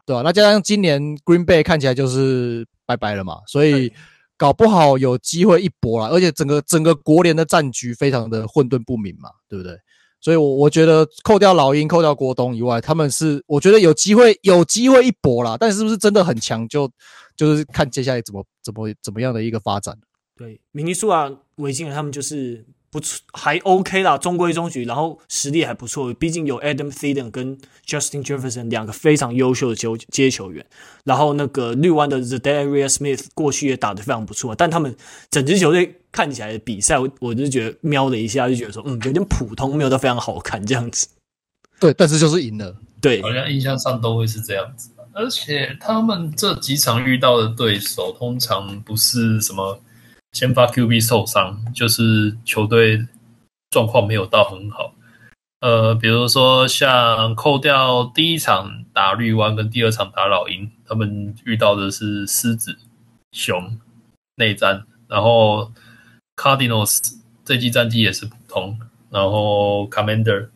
[0.05, 0.21] 对吧？
[0.21, 3.91] 那加上今年 Green Bay 看起来就是拜拜了嘛，所以
[4.37, 6.07] 搞不好有机会一搏啦。
[6.07, 9.77] 而且整个整个国联的战局非常的混沌不明嘛，对不对？
[10.19, 15.55] 所以，我我觉得扣掉老鹰、扣掉郭东以外，他们是我觉得有机会、有机会一搏啦。
[15.59, 16.89] 但是，是不是真的很强，就
[17.35, 19.97] 就是看接下来怎么怎么怎么样的一个发展。
[20.35, 26.13] 对，明尼苏达维京人他们就是不错，还 OK 啦，中规中矩，然后实力还不错。
[26.13, 30.65] 毕竟有 Adam Thielen 跟 Justin Jefferson 两个非常优秀的球接球员，
[31.03, 34.55] 然后那个绿湾的 The Darius Smith 过去也打得非常不错。
[34.55, 34.95] 但他们
[35.29, 41.07] 整支球队看起来的比赛，我我就觉得瞄了一下，就觉得说，嗯，有点普通，没有到非常好看这样子。
[41.79, 42.73] 对，但是就是赢了。
[43.01, 44.89] 对，好像印象上都会是这样子。
[45.13, 49.77] 而且他们这几场遇到的对手，通常不是什么。
[50.37, 53.07] 先发 QB 受伤，就是球队
[53.71, 54.93] 状况没有到很好。
[55.61, 62.77] 呃，比如说像扣掉第一场打绿湾跟第二场打老鹰，他们遇到的是狮子、
[63.31, 63.79] 熊
[64.35, 65.71] 内战，然后
[66.35, 66.99] Cardinals
[67.43, 68.77] 这季战绩也是普通，
[69.09, 70.49] 然后 Commander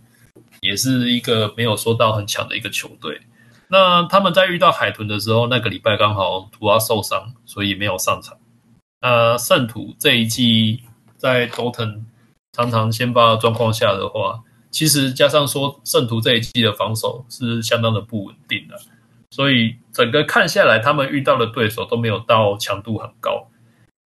[0.60, 3.22] 也是一个没有说到很强的一个球队。
[3.70, 8.38] 那他们在遇到海豚的时候，那个礼拜刚好图阿受伤，所以没有上场。
[9.02, 10.84] 呃，圣徒这一季
[11.18, 12.06] 在头疼
[12.54, 18.80] 常常先发的状况下的话，其实加上说圣徒这一季的防守是相当的不稳定的，
[19.32, 23.50] 所以整个看下来，他们遇到的对手都没有到强度很高。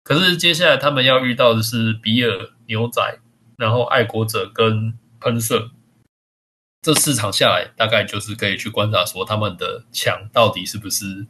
[0.05, 3.19] 可是接下来他们要遇到的是比尔、牛仔，
[3.57, 5.71] 然后爱国者跟喷射，
[6.83, 11.27] 这四场下来，大概就是可以去观察说他们的强到底是不是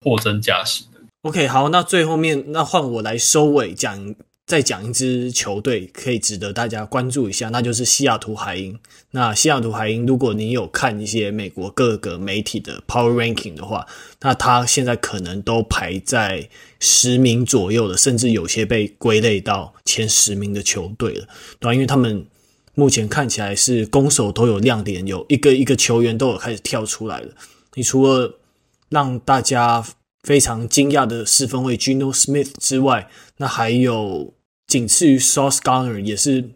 [0.00, 0.84] 货真价实。
[1.22, 4.12] OK，好，那最后面那换我来收尾讲，
[4.44, 8.76] 再讲一支球队可以值得大家关注一下，那就是西雅图海鹰。
[9.12, 13.86] 那西雅图海鹰，如果你有看一些美国各个媒体的 Power Ranking 的话，
[14.20, 16.48] 那他现在可能都排在
[16.80, 21.28] 十名左右的，甚至有些被归类到前十名的球队了，
[21.60, 21.72] 对？
[21.72, 22.26] 因为他们
[22.74, 27.32] 目前看起来是攻守都有亮点，有一个一个球员都有开始跳出来了。
[27.74, 28.40] 你除了
[28.88, 29.84] 让大家
[30.22, 34.34] 非常惊讶的四分卫 Geno Smith 之外，那还有
[34.66, 36.50] 仅次于 Sauce Garner，也是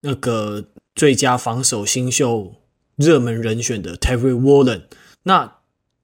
[0.00, 2.56] 那个最佳防守新秀
[2.96, 4.82] 热门人选的 Terry Wallen。
[5.22, 5.58] 那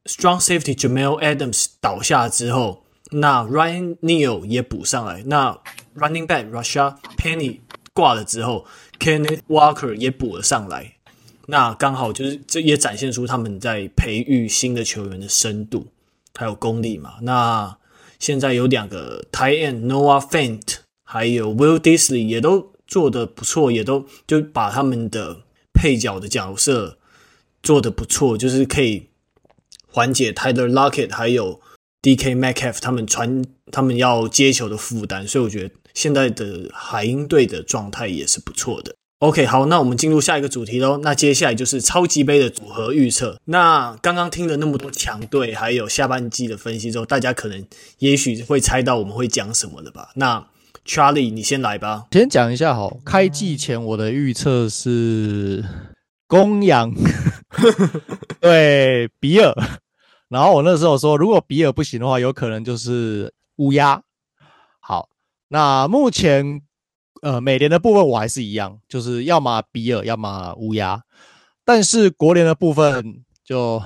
[0.05, 5.23] Strong Safety Jamal Adams 倒下之后，那 Ryan Neal 也补上来。
[5.27, 5.61] 那
[5.97, 7.59] Running Back Rashad Penny
[7.93, 8.65] 挂了之后
[8.99, 10.95] ，Kenneth Walker 也补了上来。
[11.47, 15.89] 那刚好就是这也展现出他们在培育新的球员的深度。
[16.35, 17.15] 还有功力嘛？
[17.23, 17.77] 那
[18.19, 26.99] 现在有两个 tight end Noah Fant，还有 Will Dissly 也都做得不错，也都就把他们的配角的角色
[27.63, 29.09] 做得不错，就是可以
[29.87, 31.61] 缓解 Tyler Lockett 还有
[32.03, 38.95] DK Metcalf 他们传他们要接球的负担，所以我觉得现在的海鹰队的状态也是不错的。
[39.21, 40.97] OK，好，那我们进入下一个主题喽。
[41.03, 43.39] 那接下来就是超级杯的组合预测。
[43.45, 47.63] 那刚刚听了那么多强队，还有下半季的分析之后，大家可能
[47.99, 50.09] 也许会猜到我们会讲什么了吧？
[50.15, 50.47] 那
[50.87, 52.07] Charlie，你先来吧。
[52.13, 55.63] 先讲一下好，开季前我的预测是
[56.27, 56.91] 公羊
[58.41, 59.55] 对比尔，
[60.31, 64.01] 然后我那时候说，如果比尔不行的话，有可能就是乌鸦。
[64.81, 65.11] 好，
[65.49, 66.63] 那目前。
[67.23, 71.03] 呃，美联的部分我还是一样，就是要么比尔，要么乌鸦。
[71.65, 73.83] 但是国联的部分，就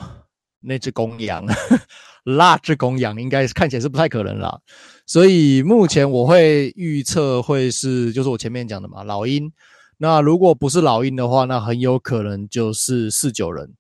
[0.61, 1.45] 那只公羊，
[2.25, 4.61] 那只公羊应该看起来是不太可能啦。
[5.07, 9.53] 所以目前我会预测会是，就是我前面讲的嘛，老鹰。
[9.99, 13.75] 那如果不是老鹰的话，那很有可能就是四九人。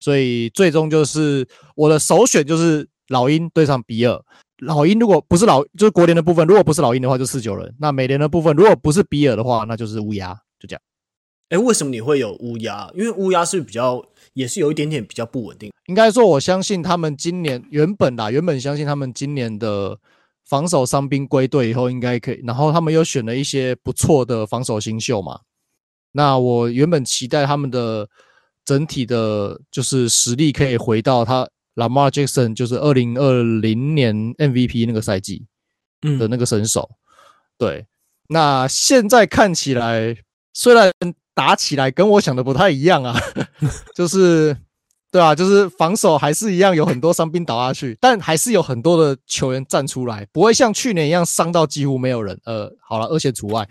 [0.00, 1.46] 所以最终就是
[1.76, 4.22] 我的首选就是老鹰对上比尔。
[4.64, 7.74] 老鹰如果不是老，就是国联的部分，如果不是老鹰的话，就四九人。
[7.78, 10.34] 那美联的部分，如果不是比尔的话，那就是乌鸦。
[10.58, 10.80] 就这样。
[11.50, 12.90] 哎，为什么你会有乌鸦？
[12.94, 15.70] 因为乌鸦是比较，也是有一点点比较不稳定。
[15.86, 19.98] 应该说，我相信他们今年原本啦，原本相信他们今年的
[20.46, 25.40] 防守伤兵归队以后应该可以，然后他们又选了一些不错的防守新秀嘛。
[26.12, 28.08] 那我原本期待他们的
[28.64, 31.46] 整体的，就是实力可以回到他。
[31.74, 35.44] Lamar Jackson 就是二零二零年 MVP 那个赛季
[36.18, 36.96] 的那个神手，嗯、
[37.58, 37.86] 对。
[38.28, 40.16] 那现在看起来，
[40.54, 40.90] 虽然
[41.34, 43.14] 打起来跟我想的不太一样啊，
[43.94, 44.56] 就是
[45.10, 52.40] 对啊，就是防守还是一样有很多伤兵倒下去，但还是有很多的球员站出来，不会像去年一样伤到几乎没有人。
[52.44, 53.68] 呃，好了，二线除外，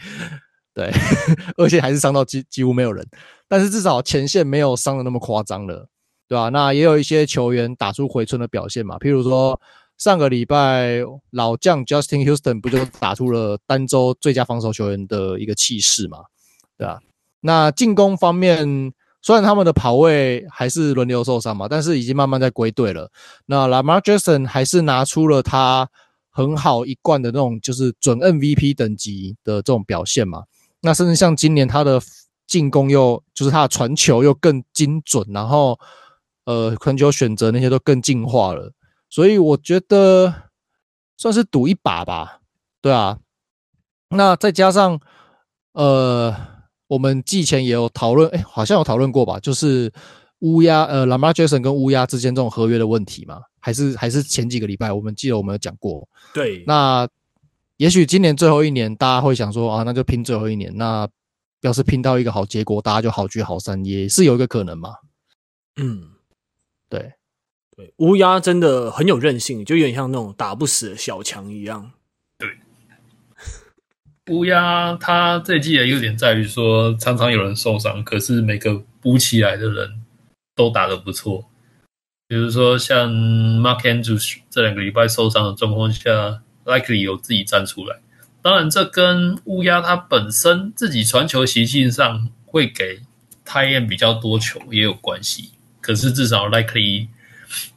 [0.75, 0.91] 对，
[1.57, 3.03] 而且还是伤到几几乎没有人，
[3.47, 5.89] 但是至少前线没有伤的那么夸张了。
[6.33, 6.49] 对吧、啊？
[6.49, 9.61] 那也有一些球员打出回春的表现嘛，譬如说
[9.99, 16.17] 上个礼拜老将 Justin Houston 不就打出了单周最佳防守球员的一个气势嘛？
[16.75, 16.99] 对吧、啊？
[17.41, 23.11] 那进攻方面，虽然他们的跑位还是轮流受伤嘛，但是已经慢慢在归队了。
[23.45, 25.87] 那 Lamar Jackson 还是拿出了他
[26.31, 30.45] 很好一贯的那种，就是准 MVP 等级的这种表现嘛。
[30.81, 32.01] 那甚至像今年他的
[32.47, 35.79] 进攻又就是他的传球又更精准，然后
[36.45, 38.71] 呃很久选择那些都更进化了，
[39.09, 40.33] 所以我觉得
[41.17, 42.39] 算是赌一把吧。
[42.81, 43.19] 对啊，
[44.09, 44.99] 那再加上
[45.73, 46.35] 呃，
[46.87, 49.91] 我们季前也有讨论，哎，好像有讨论过吧，就是
[50.39, 56.07] 乌鸦呃，Lamar Jackson 跟乌鸦之间这种合约的问题嘛，还是还是前几个礼拜我们记得我们有讲过。
[56.33, 57.07] 对，那
[57.77, 60.75] 也许今年最后一年，大家会想说啊，那就拼最后一年。
[60.75, 61.07] 那
[61.61, 64.95] 要是拼到一个好结果，大家就好聚好散，也是有一个可能嘛。
[65.81, 66.09] 嗯，
[66.93, 67.13] 对
[67.75, 71.91] 对，乌鸦真的很有韧性，就有点像那种打不死的小强一样。
[72.37, 72.49] 对
[74.29, 80.03] 乌鸦它这季的优点在于说，常常有人受伤，可是每个补起来的人
[80.55, 81.49] 都打得不错。
[82.27, 87.99] 比如说像 Mark Andrews 这两个礼拜受伤的状况下，Likely 有自己站出来。
[88.43, 93.01] 当然，这跟乌鸦它本身自己传球习性上会给
[93.45, 95.53] Tight End 比较多球也有关系。
[95.83, 97.09] 可是至少 Likely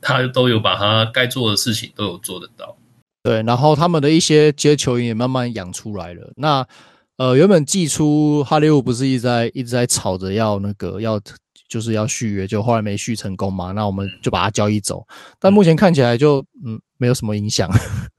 [0.00, 2.78] 他都有把他该做的事情都有做得到。
[3.22, 6.32] 对，然后他们的一些接球员也慢慢养出来了。
[6.36, 6.64] 那
[7.16, 11.20] 呃，原本季初哈利伍不是一直在一直在吵着要那个要
[11.68, 13.72] 就是要续约，就后来没续成功嘛。
[13.72, 15.04] 那我们就把他交易走。
[15.40, 17.68] 但目前看起来就嗯没有什么影响，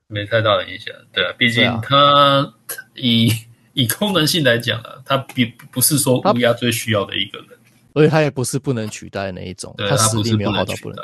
[0.07, 0.93] 没太大的影响。
[1.13, 2.53] 对啊，毕竟他
[2.95, 3.31] 以
[3.73, 7.47] 以功能性来讲啊，他并不是说乌鸦最需要的一个人，
[7.97, 9.73] 而且他也不是不能取代那一种。
[9.77, 10.97] 对，他实力没有好到不能，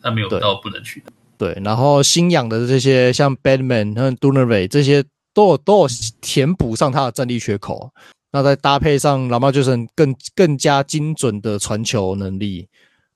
[0.00, 1.12] 他没有到不能取代。
[1.36, 5.88] 对，然后新养的这些像 Bateman 和 Dunleavy 这些都有都有
[6.20, 7.90] 填补上他的战力缺口。
[8.32, 12.68] 那再搭配上 Lamar Jackson 更更加精准的传球能力，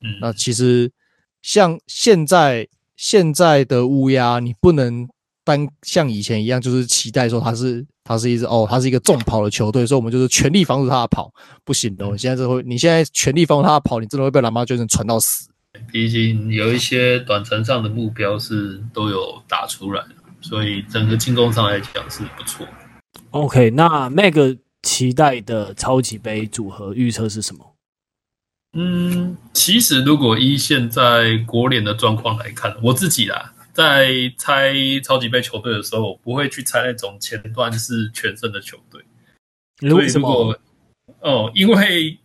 [0.03, 0.91] 嗯，那其实
[1.43, 2.67] 像现在
[2.97, 5.07] 现在的乌鸦，你不能
[5.45, 11.33] 单像以前一样，就是期待说他是他是一支哦，他是一个重跑的球队，所以我们就是全力防止他的跑，
[11.65, 12.09] 不行的。
[12.09, 15.49] 我现在就会，你现在全力防止他的跑，你真的会被 Lamar Jackson 传到死。
[15.93, 22.67] 毕竟有一些短程上的目标是都有打出来的，所以整个进攻上来讲是不错。
[23.31, 27.77] OK，那 Meg 期待的超级杯组合预测是什么？
[28.73, 39.91] 嗯，其实如果依现在国联的状况来看，我自己啦，在猜超级杯球队的时候，我不会去猜那种前段是全胜的球队。
[39.91, 40.59] 为什么？
[41.21, 42.19] 哦，因为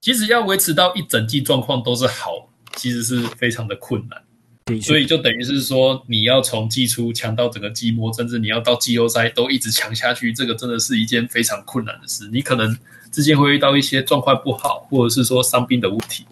[0.00, 2.46] 其实要维持到一整季状况都是好。
[2.76, 12.28] 其实是非常的困难，所以就等于是说，你要从季初强到整个季末，甚至你要到季后赛都一直强下去，这个真的是一件非常困难的事。
[12.32, 12.78] 你可能
[13.10, 16.24] 之间会遇到一些状况不好，或者是说伤病的问题。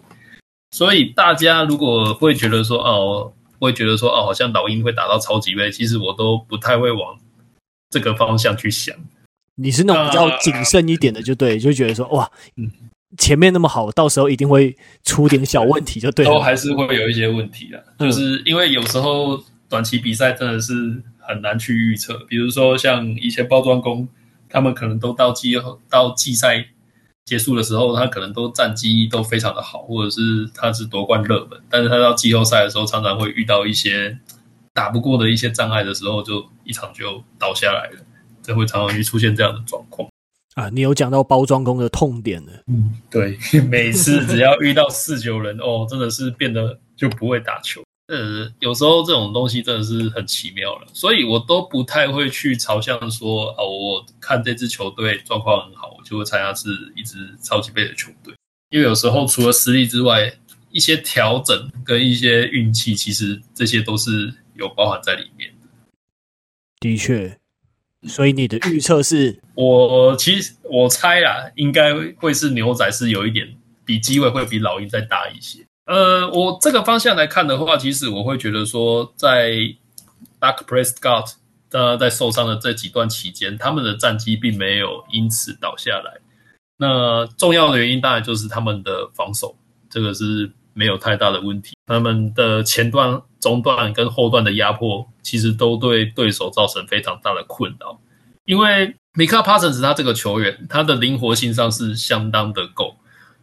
[0.71, 7.17] 所以大家如果会觉得说，哦，会觉得说，哦，好像老鹰会打到超级杯，其实我都不太会往
[7.89, 8.95] 这个方向去想。
[9.55, 12.71] 你是那种比较谨慎一点的，就对，就觉得说，哇，嗯。
[13.17, 16.31] 前面那么好，到时候一定会出点小问题，就对了。
[16.31, 22.13] 都还是会有一些问题的，就是因为有时候短期比赛真的是很难去预测。
[22.27, 24.05] 比如说像以前包装工，
[24.49, 26.67] 他们可能都到季后到季赛
[27.27, 34.17] 结束的时候，他可能都战绩都非常的好，或者是他是夺冠热门，但是他到季后赛的时候，常常会遇到一些
[34.73, 38.01] 打不过的一些障碍的时候，就一场就倒下来了，
[38.41, 40.07] 这会常常会出现这样的状况。
[40.55, 42.51] 啊，你有讲到包装工的痛点了。
[42.67, 43.37] 嗯，对，
[43.69, 47.83] 每次只要遇到四九人，哦，真的是变得就不会打球。
[48.07, 58.33] 呃，有时候这种东西真的是很奇妙了，所以我都不太会去朝向说，啊，我看这支球队状况很好，我就会猜它是一支超级杯的球队。
[58.69, 60.33] 因为有时候除了实力之外，
[60.71, 65.67] 一些调整跟一些运气，其实这些都是有包含在里面的。
[66.79, 67.37] 的确。
[68.07, 69.41] 所以你的预测是？
[69.55, 75.65] 我其实我猜啦，应该会是牛仔是有一点比机会会比老鹰再大一些。
[75.87, 79.51] 呃，我这个方向来看的话，其实我会觉得说，在
[80.39, 81.33] Dak Prescott
[81.71, 86.19] 他在受伤的这几段期间，他们的战绩并没有因此倒下来。
[86.77, 89.55] 那重要的原因当然就是他们的防守，
[89.89, 91.75] 这个是没有太大的问题。
[91.87, 95.07] 他们的前段、中段跟后段的压迫。
[95.23, 97.99] 其实都对对手造成非常大的困扰，
[98.45, 102.95] 因为米卡帕森斯他这个球员，他的灵活性上是相当的够，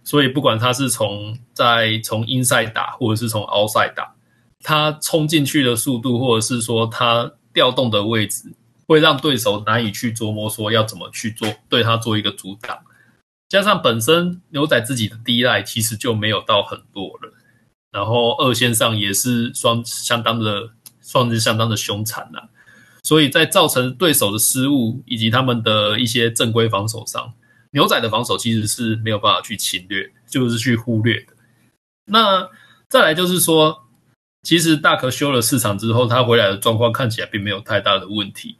[0.05, 4.15] 所以不管他是从在从 inside 打，或者是从 outside 打，
[4.61, 8.55] 他冲进去的速度，或者是说他调动的位置，
[8.87, 12.79] 会让对手难以去琢磨说要怎么去做对他做一个阻挡。
[13.49, 17.33] 加上本身牛仔自己的低赖其实就没有到很多了，
[17.91, 20.71] 然后二线上也是双相当的。
[21.07, 22.41] 算是相当的凶残呐、
[23.03, 27.31] 所以在造成对手的失误以及他们的一些正规防守上，
[27.75, 31.35] 牛仔的防守其实是没有办法去侵略，就是去忽略的。
[32.07, 32.49] 那
[32.89, 33.83] 再来就是说，
[34.43, 38.57] 其实大可休了市场之后，他回来的状况看起来并没有太大的问题。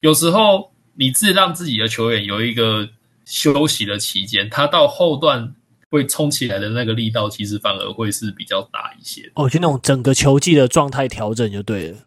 [0.00, 2.88] 有时候你自让自己的球员有一个
[3.24, 5.54] 休息的期间，他到后段
[5.90, 9.32] 会冲起来的那个力道，其实反而会是比较大一些。
[9.36, 11.98] 哦，就那种整个球季的状态调整就对了。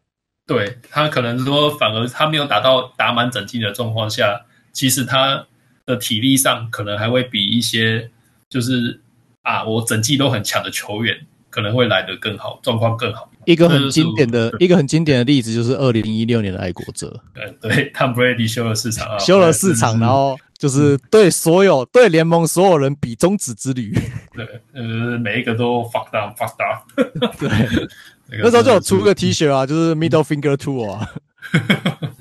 [0.45, 5.47] 对，他可能说，反而他没有打到打满整季的状况下，其实他
[5.85, 8.09] 的体力上可能还会比一些
[8.49, 8.99] 就是
[9.41, 11.15] 啊，我整季都很强的球员
[11.49, 13.29] 可能会来得更好，状况更好。
[13.45, 17.21] 一个很经典的一个很经典的例子就是二零一六年的爱国者。
[17.33, 23.93] 对对，Tom Brady 休了四场啊，休了四场，然后就是对所有对联盟所有人比中止之旅。
[24.33, 26.79] 对，呃，每一个都 fuck down fuck down。
[27.37, 27.89] 对，
[28.41, 31.09] 那时候就有出个 T 恤啊，就是 Middle Finger Tour 啊。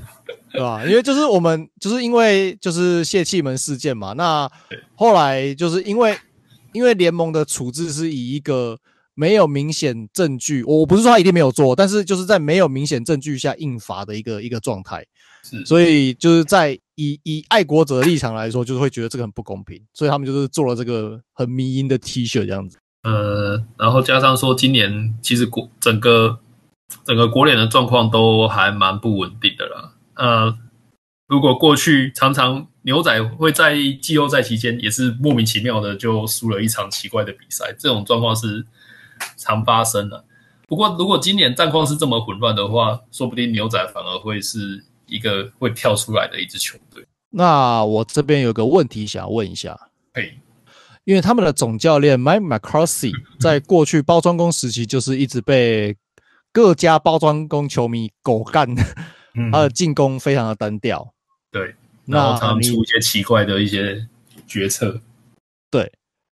[0.63, 0.87] 对吧？
[0.87, 4.49] 因为就是我们就是因为就是泄气门事件嘛，那
[4.95, 6.17] 后来就是因为
[6.73, 8.79] 因为联盟的处置是以一个
[9.15, 15.05] 没有明显证据，我不是说他一定没有做，但是就是在没有明显证据下应罚的一个一个状态，
[15.43, 22.79] 是，所以就是在以以爱国者的立场来说，就是会觉得这个很不公平，所以他们就是做了这个很迷因的 T 恤这样子。
[23.03, 26.39] 呃，然后加上说今年其实国整个
[27.05, 29.95] 整个国联的状况都还蛮不稳定的啦。
[30.17, 30.57] 呃，
[31.27, 38.67] 如果过去常常牛仔会在季后赛期间也是莫名其妙的就输了一场奇怪的比赛，这种状况是
[39.37, 40.25] 常发生的。
[40.69, 47.05] 不过，如果今年战况是这么混乱的话，说不定牛仔反而会是一个会跳出来的一支球队。
[47.31, 49.79] 那我这边有个问题想要问一下，
[50.15, 50.39] 嘿，
[51.05, 55.97] 因为他们的总教练 Mike McCarthy 在过去包装工时期就是一直被
[56.53, 58.69] 各家包装工球迷狗干。
[59.51, 61.13] 他的进攻非常的单调，
[61.51, 61.75] 对，
[62.05, 64.07] 然后常出一些奇怪的一些
[64.47, 65.01] 决策，
[65.71, 65.91] 对，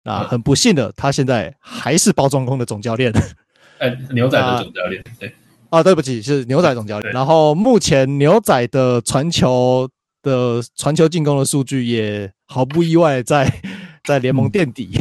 [0.03, 3.11] 那很不幸的，他现在还是包装工的总教练，
[3.79, 5.35] 哎，牛仔的总教练，对，
[5.69, 7.11] 啊，对不起，是牛仔总教练。
[7.11, 9.89] 然后目前牛仔的传球
[10.21, 13.51] 的传球进攻的数据也毫不意外在
[14.05, 14.97] 在联盟垫底，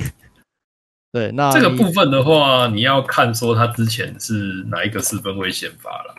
[1.12, 6.16] 对，那这个部分的话，你要看说他之前是哪一个四分位先发了。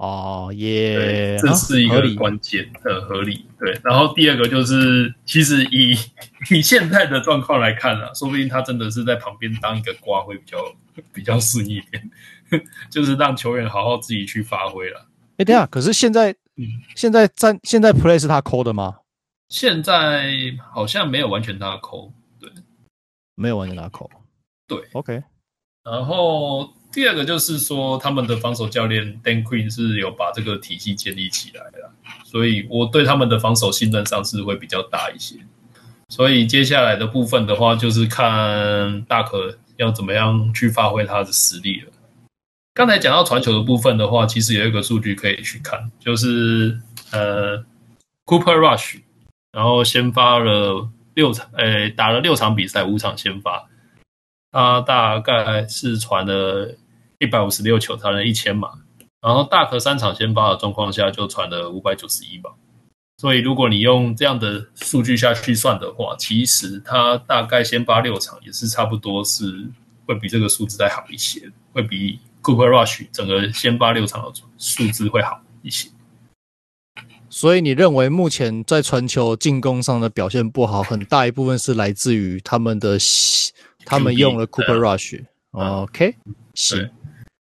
[0.00, 3.44] 哦，耶，这是一个关键的合理。
[3.58, 5.94] 对，然后第二个就是，其实以
[6.50, 10.56] 以现在的状况来看啊，说不定他真的是在旁边当一个瓜会比较
[11.12, 12.10] 比较顺一点，
[12.88, 15.06] 就是让球员好好自己去发挥了。
[15.36, 16.64] 哎，等下，可是现在，嗯，
[16.96, 19.00] 现在在现在 play 是他抠的吗？
[19.50, 20.32] 现在
[20.72, 22.48] 好像没有完全他抠，对，
[23.34, 24.10] 没有完全他抠，
[24.66, 25.22] 对，OK，
[25.84, 26.72] 然后。
[26.92, 31.90] 第二个就是说，他们的防守教练 Dan Quinn 是有把这个体系建立起来的，
[32.24, 35.36] 所以我对他们的防守信任上是会比较大一些。
[36.08, 41.92] 所以接下来的部分的话，就是看大可要怎么样去发挥他的实力了。
[42.74, 46.76] 刚才讲到传球的部分的话，其实有一个数据可以去看，就是
[47.12, 47.58] 呃
[48.26, 49.00] Cooper Rush，
[49.52, 53.69] 然后先发了六场，诶，打了六场比赛，五场先发。
[54.52, 56.76] 他大概是传了
[57.18, 58.70] 一百五十六球，传了一千码，
[59.20, 62.50] 然后大可三场先发的状况下就传了五百九十一码，
[63.18, 69.70] 所以如果你用这样的数据下去算的话，其实他大概先发六场也是差不多是
[70.06, 75.88] 会比这个数字再好一些，会比 Cooper Rush 整个先发六场的数字会好一些。
[77.28, 82.98] 所以你认为目前在传球进攻上的表现不好，很大一部分是来自于他们的。
[83.84, 86.16] 他们用了 Cooper Rush，OK，
[86.54, 86.90] 是。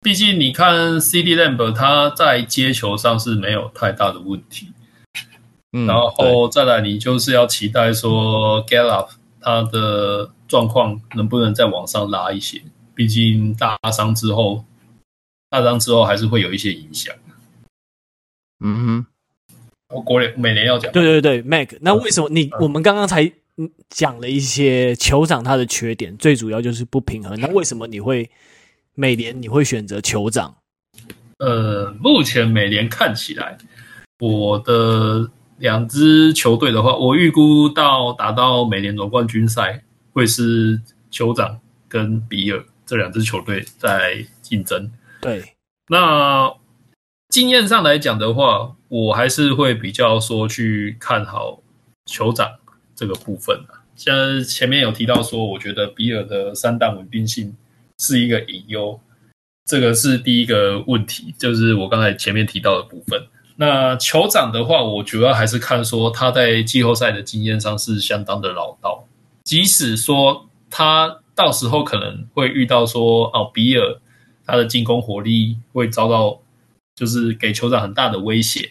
[0.01, 4.73] 毕竟你看 CeeDee Lamb，他在接球上是没有太大的问题。
[5.71, 9.09] 嗯，然后再来，你就是要期待说 Gallup
[9.39, 12.61] 他的状况能不能再往上拉一些？
[12.93, 14.65] 毕竟大伤之后，
[15.49, 17.15] 大伤之后还是会有一些影响。
[18.59, 19.05] 嗯哼，
[19.95, 20.91] 我国联每年要讲。
[20.91, 23.31] 对对对，Mac，那为什么你、嗯、我们刚刚才？
[23.57, 27.39] 嗯，讲了一些酋长他的缺点，最主要就是不平衡。
[27.39, 28.29] 那为什么你会
[28.95, 30.55] 美联你会选择酋长？
[31.37, 33.57] 呃，目前美联看起来，
[34.19, 35.29] 我的
[35.59, 39.83] 两支球队的话，我预估到打到美联总冠军赛
[40.13, 40.81] 会是
[41.11, 44.91] 酋长跟比尔这两支球队在竞争。
[45.21, 45.53] 对，
[45.89, 46.51] 那
[47.29, 51.61] 经验上来讲的话，我还是会比较说去看好
[52.07, 52.49] 酋长。
[53.03, 57.53] 这个部分啊，像前面有提到说，我觉得比尔的三档稳定性
[57.99, 58.97] 是一个隐忧，
[59.65, 63.21] 这个是第一个问题，就是我刚才前面提到的部分。
[63.57, 69.05] 那酋长的话，我主要还是看说他在季后赛的经验上是相当的老道，
[69.43, 73.99] 即使说他到时候可能会遇到说哦，比尔
[74.45, 76.39] 他的进攻火力会遭到
[76.95, 78.69] 就是给酋长很大的威胁，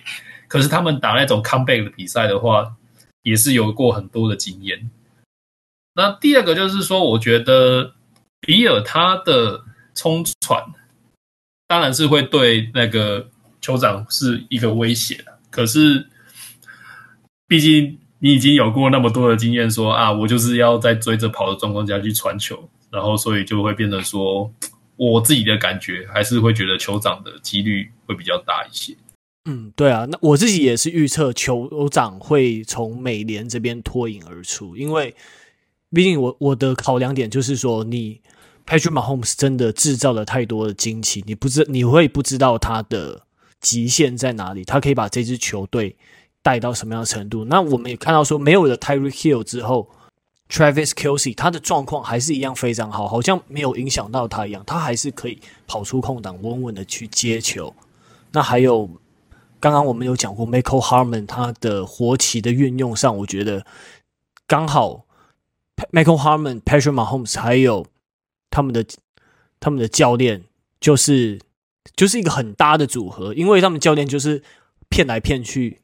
[0.48, 2.74] 可是他们打那种 comeback 的比赛的话，
[3.22, 4.90] 也是有过很多的经验。
[5.94, 7.94] 那第二个就是说，我觉得
[8.40, 9.64] 比尔他的
[9.94, 10.64] 冲传，
[11.66, 13.28] 当然是会对那个。
[13.64, 16.04] 酋长是一个威胁，可是
[17.46, 24.52] 毕竟你已经有过那么多的经验说，啊，我就是要在追着跑的状况下去传球，然后所以就会变成说，
[24.96, 28.96] 我自己的感觉还是会觉得酋长的几率会比较大一些。
[29.44, 35.14] 嗯，对啊，那我自己也是预测酋长会从美联这边脱颖而出，因为
[35.90, 38.20] 毕竟我我的考量点就是说，你
[38.66, 43.22] Patrick Mahomes 真的制造了太多的惊奇，你不知你会不知道他的。
[43.62, 44.64] 极限在哪里？
[44.64, 45.94] 他可以把这支球队
[46.42, 47.44] 带到什么样的程度？
[47.44, 49.88] 那我们也看到说，没有了 Tyreek Hill 之后
[50.48, 55.38] ，Travis Kelsey 他的状况还是一样非常好，好像没有影响到他一样，他还是可以
[55.68, 57.72] 跑出空档，稳稳的去接球。
[58.32, 58.90] 那还有
[59.62, 63.64] 刚刚我们有讲过 Michael Harmon 他的活棋的运用上，我觉得
[64.46, 65.06] 刚好
[65.90, 67.86] Michael Harmon、Patrick Mahomes 还有
[68.50, 68.84] 他们的
[69.58, 70.44] 他们的教练
[70.78, 71.40] 就是。
[71.96, 74.40] 就是一个很搭的组合，因为他们教练就是
[74.88, 75.80] 骗来骗去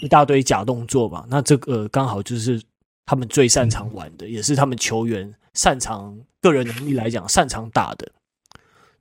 [0.00, 1.26] 一大堆假动作嘛。
[1.28, 2.62] 那这个刚好就是
[3.04, 8.12] 他们最擅长玩的，也是他们球员擅长个人能力来讲擅长打的。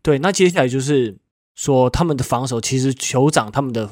[0.01, 1.15] 对，那接下来就是
[1.55, 3.89] 说他们的防守，其实酋长他们的。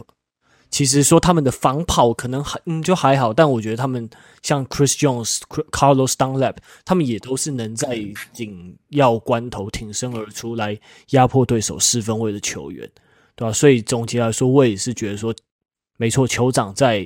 [0.69, 4.09] 其实说他们的防跑可能还嗯就还好，但我觉得他们
[4.41, 5.39] 像 Chris Jones、
[5.69, 6.55] Carlos Dunlap，
[6.85, 7.99] 他们也都是能在
[8.31, 12.89] 紧要关头挺身而出来压迫对手四分位的球员，
[13.35, 13.51] 对吧？
[13.51, 15.35] 所以总结来说，我也是觉得说，
[15.97, 17.05] 没错，酋长在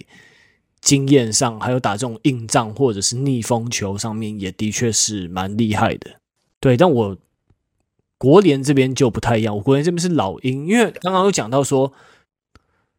[0.80, 6.22] 经验上还有打这种硬仗或者是逆风球上面，也的确是蛮厉害的。
[6.60, 7.18] 对，但我
[8.18, 11.94] 国联这边就不太一样，我国联这边是老鹰，因为刚刚有讲到说。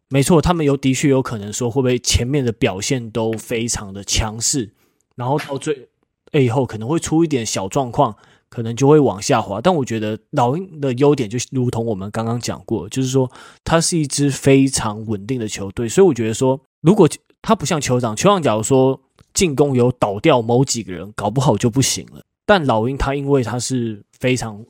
[0.09, 4.71] 没错，他们有的确有可能说会不会前面的表现都非常的强势，
[5.17, 5.89] 然后到最
[6.31, 8.15] 以后可能会出一点小状况，
[8.49, 9.61] 可能就会往下滑。
[9.61, 13.29] 但我觉得老鹰的优点就如同我们刚刚讲过，就是说
[13.65, 17.09] 它是一支非常稳定的球队，所以我觉得说如果
[17.43, 19.01] 它不像酋长，酋长假如说
[19.35, 22.23] 进攻有倒掉某几个人，搞不好就不行了。
[22.47, 24.65] 但老鹰它因为它是非常。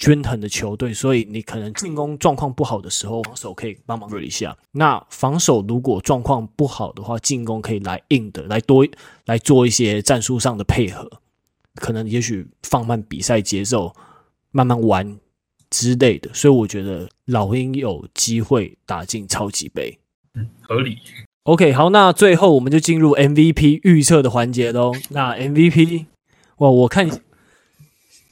[0.00, 4.56] 均衡的球队，所以你可能进攻状况不好的时候，防守可以帮忙一下。
[4.72, 8.86] 那防守如果状况不好的话，进攻可以来硬的，来多
[9.26, 11.20] 来做一些战术上的配合，
[11.74, 13.94] 可能也许放慢比赛节奏，
[14.52, 15.18] 慢慢玩
[15.68, 16.32] 之类的。
[16.32, 19.98] 所以我觉得老鹰有机会打进超级杯，
[20.32, 20.96] 嗯，合理。
[21.42, 24.92] OK，好，那最后我们就进入 MVP 预测的环节喽。
[25.10, 26.06] 那 MVP，
[26.56, 27.06] 哇，我看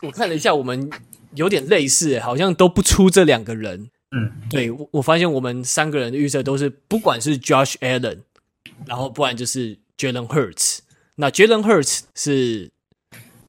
[0.01, 0.91] 我看了一下我们。
[1.39, 3.89] 有点类似，好像都不出这两个人。
[4.11, 8.19] 嗯，对，我我发现我们三个人的预测都是，不管是 Josh Allen，
[8.87, 10.79] 然后不然就是 Jalen Hurts。
[11.15, 12.71] 那 Jalen Hurts 是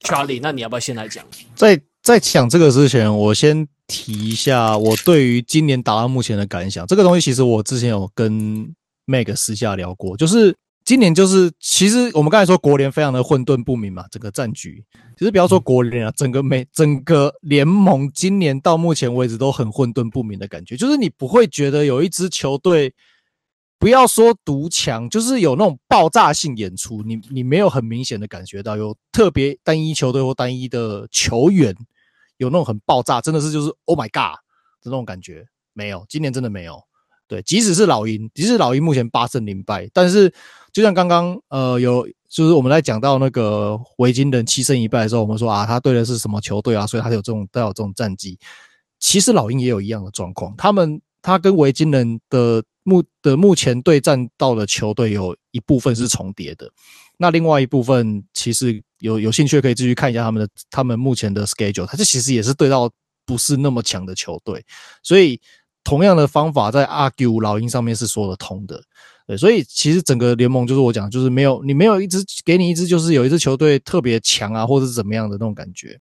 [0.02, 1.26] Charlie，那你要不要先来讲？
[1.56, 6.86] 在在讲这个之前，我先提一下我对于今年打到目前的感想。
[6.86, 8.32] 这个东西其实我之前有跟
[9.08, 10.56] Meg 私下聊过，就是。
[10.90, 14.84] 今年就是，其实我们刚才说国联非常的混沌不明嘛，整个战局。
[15.16, 22.92] 其实不要说国联啊，整个美整个联盟今年到目前为止都很混沌不明的感觉，就是你不会觉得有一支球队，
[23.78, 31.72] 不要说独强，就是有那种爆炸性演出，你你没有很明显的感觉到有特别单一球队或单一的球员
[32.38, 34.40] 有那种很爆炸，真的是就是 Oh my God
[34.82, 36.82] 的那种感觉，没有，今年真的没有。
[37.30, 40.34] 对，即使是老鹰，即使老鹰目前八胜零败，但是
[40.74, 46.88] 就像刚刚呃有，就是我们在讲到那个维京人七胜一败的时候，我们说啊，他对的是什么球队啊？
[46.88, 48.36] 所以他有这种带有这种战绩。
[48.98, 56.68] 其实老鹰也有一样的状况，他们他跟维京人的目的目前对战到的球队有一部分是重叠的，
[57.20, 62.90] 那另外一部分其实有有兴趣可以继续看一下他们的他们目前的 schedule，他这其实也是对到
[63.24, 64.66] 不是那么强的球队，
[65.04, 65.40] 所以。
[65.90, 68.80] 同样的方法在 argue 老鹰上面是说得通的，
[69.26, 76.00] 对，所以其实整个联盟就是我讲，就是没有你没有一支给你一支，就是有一支球队特别强啊，或者是怎么样的那种感觉。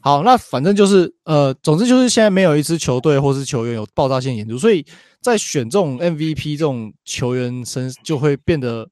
[0.00, 4.84] 好，那反正就是呃，总之就是现在没有一支球队或是球员有爆炸性演出，所以
[5.22, 8.86] 在选这种 MVP 这种球员身就会变得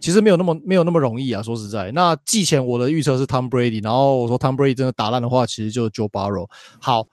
[0.00, 1.40] 其实没有那么没有那么容易啊。
[1.40, 6.48] 说实在，那季前我的预测是 Tom Brady，然后我说 Tom Brady 真的打烂的话，其实就是 Joe Burrow。
[6.80, 7.06] 好。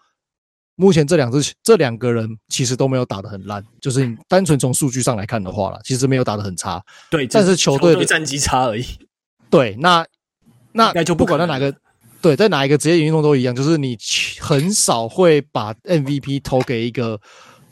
[0.79, 6.81] 目前这两支这两个人其实都没有打得很烂，就是你单纯从数据上来看的话啦，其实没有打得很差。
[7.09, 8.85] 对，但是球队的战绩差而已。
[9.49, 10.05] 对，那
[10.73, 11.73] 那那就不管在哪个，
[12.21, 13.97] 对，在哪一个职业运动都一样，就是你
[14.39, 17.19] 很少会把 MVP 投给一个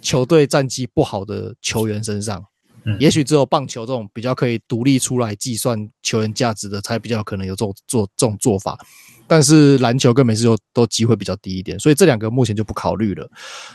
[0.01, 2.43] 球队战绩不好的球员身上。
[2.85, 8.77] 嗯，也许只有棒球这种比较可以独立出来计算球员价值的，才比较可能有这种做这种做法。
[9.27, 13.29] 但是篮球跟美式球都机会比较低一点，所以这两个目前就不考虑了。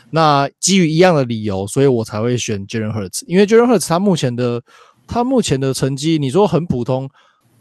[0.09, 4.61] 那基于一样的理由，所以我才会选 Jalen Hurts，因为 Jalen Hurts 他目前的
[5.07, 7.09] 他目前的成绩，你说很普通，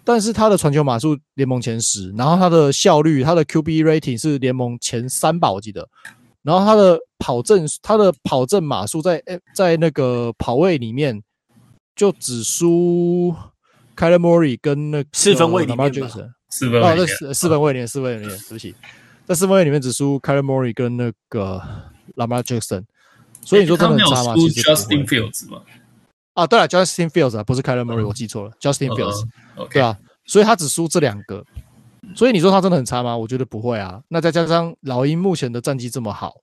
[0.05, 5.89] 但是他的传球码数联盟前十，然后他的效率，他的 QB rating 是联盟前三吧，我记得。
[6.43, 9.23] 然后他的跑阵，他的跑阵码数在
[9.55, 11.23] 在那个跑位里面
[11.95, 13.35] 就只输
[13.95, 15.93] Kyler Murray 跟那个四分位里面
[16.51, 18.75] 四分位哦，在四分位里面，四分位里面，对不起，
[19.25, 21.63] 在四分位里面只输 Kyler Murray 跟那个
[22.17, 22.85] Lamar Jackson，
[23.45, 24.35] 所以你说他很差吗？
[24.35, 25.63] 其实 Justin Fields 吗？
[26.35, 29.25] 啊，对了，Justin Fields 啊，不是 Kyler Murray，我记错了，Justin Fields，
[29.71, 31.45] 对啊，所以他只输这两个，
[32.17, 33.17] 所以你说他真的很差吗？
[33.17, 34.03] 我觉得不会啊。
[34.09, 36.35] 那再加上老鹰目前的战绩这么好，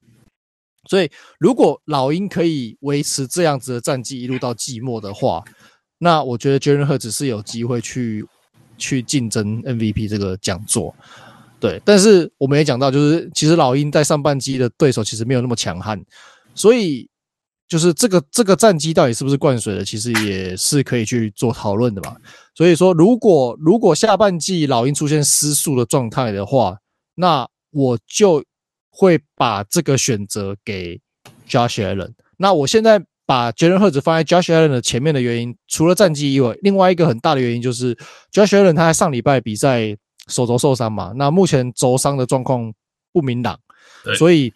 [0.90, 5.44] 所以如果老鹰可以维持这样子的战绩一路到季末的话，
[5.98, 8.26] 那我觉得 Jalen Hurts 是有机会去。
[8.78, 10.96] 去竞争 MVP 这个讲座，
[11.60, 16.02] 对，但是我们也讲到，就是其实老鹰在上半季的对手其实没有那么强悍，
[16.56, 17.10] 所以
[17.68, 22.16] 就是这个这个战绩到底是不是灌水的，其实也是可以去做讨论的嘛。
[22.56, 26.78] 所以说，如果如果下半季老鹰出现失速的状态的话，
[27.16, 28.44] 那我就
[28.90, 31.00] 会把这个选择给
[31.50, 32.14] Josh Allen。
[32.38, 33.04] 那我现在。
[33.28, 37.94] 把 Jalen Hurts 放在 Josh Allen 的前面的原因，除了战绩以外，另外一个很大的原因就是
[38.32, 39.96] Josh Allen 他在上礼拜比赛
[40.28, 42.74] 手肘受伤嘛，那目前肘伤的状况
[43.12, 43.60] 不明朗，
[44.18, 44.54] 所以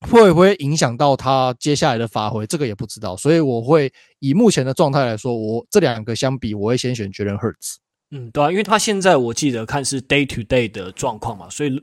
[0.00, 3.16] 会不会影响到他接下来的发挥，这个也不知道。
[3.16, 7.76] 所以我会以目前的状态来说，我这两个相比，我会先选 Jalen Hurts。
[8.10, 11.82] 嗯，对啊，因为他现在我记得看是 day to day 的状况嘛，所以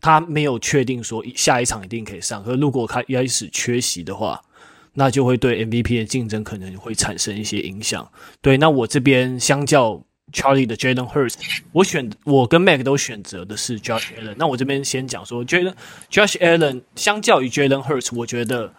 [0.00, 2.42] 他没有确定说下一场一定可以上。
[2.44, 4.40] 可是如果他一开始缺席的话，
[4.94, 8.08] 那就会对 MVP 的竞争可能会产生一些影响。
[8.40, 10.00] 对，那我这边相较
[10.32, 11.34] Charlie 的 Jalen Hurts，
[11.72, 14.34] 我选我跟 Mac 都选择的是 Josh Allen。
[14.36, 15.74] 那我这边先讲说，Jalen
[16.10, 18.72] Josh Allen 相较于 Jalen Hurts，我觉得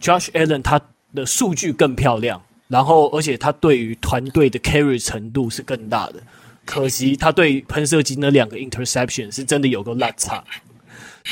[0.00, 0.80] Josh Allen 他
[1.14, 6.22] 的数据更漂亮，然后而且他对于团队的 carry 程度是更大的。
[6.64, 10.44] 可惜他对喷射机那两个 interception 是真的有个烂差。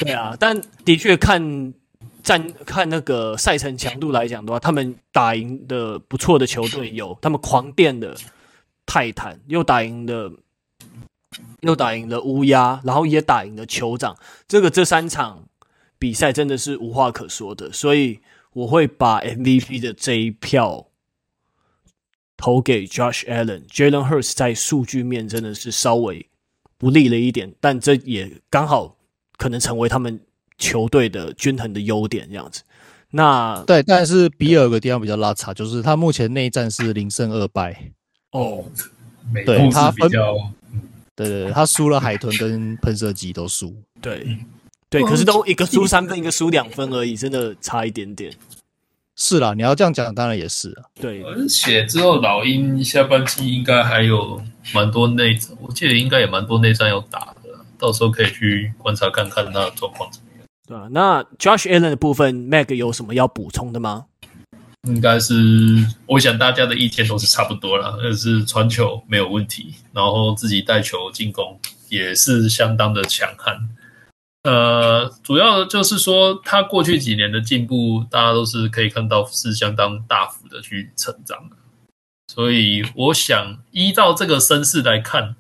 [0.01, 1.75] 对啊，但的确看。
[2.25, 8.17] 站看那个赛程强度来讲的话，他们打赢的不错的球队有他们狂电的
[8.87, 10.33] 泰坦，又打赢了
[11.61, 14.17] 又打赢了乌鸦，然后也打赢了酋长。
[14.49, 15.45] 这个这三场
[15.99, 18.21] 比赛真的是无话可说的，所以
[18.55, 20.89] 我会把 MVP 的这一票
[22.39, 23.69] 投给 Josh Allen。
[23.69, 26.31] Jalen Hurts 在数据面真的是稍微
[26.79, 28.97] 不利了一点，但这也刚好
[29.37, 30.21] 可能成为他们。
[30.59, 32.63] 球队的均衡的优点这样子，
[33.11, 37.91] 那对，但是比尔有个地方比较拉差，就是他目前内战是零胜二败。
[38.33, 38.65] 哦，
[39.47, 40.35] 对他比较，
[41.15, 44.39] 对对对，他输了海豚跟喷射机都输，对。
[44.91, 48.33] 对，可是都一个输三分，一个输两分而已，真的差一点点。
[49.17, 50.85] 是啦，你要这样讲，当然也是啊。
[51.01, 54.41] 对，而且之后老鹰下半季应该还有
[54.73, 60.09] 蛮多内战，我记得应该也蛮多内战要打的，到时候可以去观察看看他的状况。
[60.67, 64.07] 对啊，那 Josh Allen 的部分，Mac 有什么要补充的吗？
[64.89, 65.35] 应该是，
[66.07, 71.59] 我想大家的意见都是差不多啦，就是传球没有问题，然后自己带球进攻
[71.89, 73.57] 也是相当的强悍。
[74.43, 81.57] 呃，主要就是说他过去几年的进步，大家都是可以看到是相当大幅的去成长的。
[82.33, 85.35] 所以我想依照这个声势来看，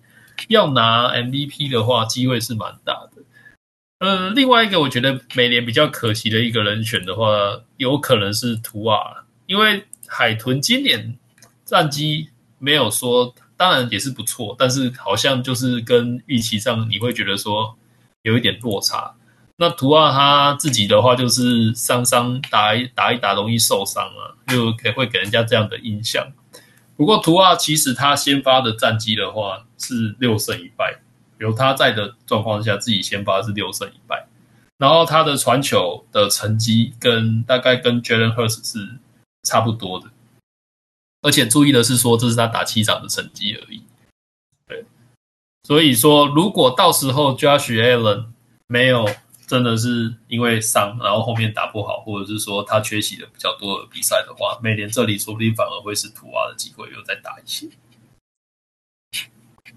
[0.48, 3.13] 要拿 MVP 的话，机会是蛮大的。
[4.00, 7.26] 呃，另外一个我觉得美联比较可惜的一个人选的话，
[7.78, 11.16] 有可能是图瓦，因为海豚今年
[11.64, 12.28] 战绩
[12.58, 17.76] 没有说，当然也是不错，但是好像就是跟预期上你会觉得说
[18.22, 19.14] 有一点落差。
[19.56, 26.26] 那图瓦他自己的话就是伤伤打一打一打容易受伤啊，就给会给人家这样的印象。
[26.96, 31.00] 不过图瓦其实他先发的战绩的话是六胜一败。
[31.38, 34.26] 有他在的状况下，自己先发是六胜一败，
[34.78, 38.98] 然后他的传球的成绩跟大概跟 Jalen Hurts 是
[39.42, 40.10] 差不多的，
[41.22, 43.82] 而且注意的是说，这是他打七场的成绩而已。
[44.66, 44.84] 对，
[45.64, 48.26] 所以说如果到时候 Josh Allen
[48.66, 49.08] 没有
[49.46, 57.68] 真的是因为伤，然后后面打不好，或者是说他缺席的比较多的比赛的话，每年这里说不定反而会是图瓦的机会，又再打一些。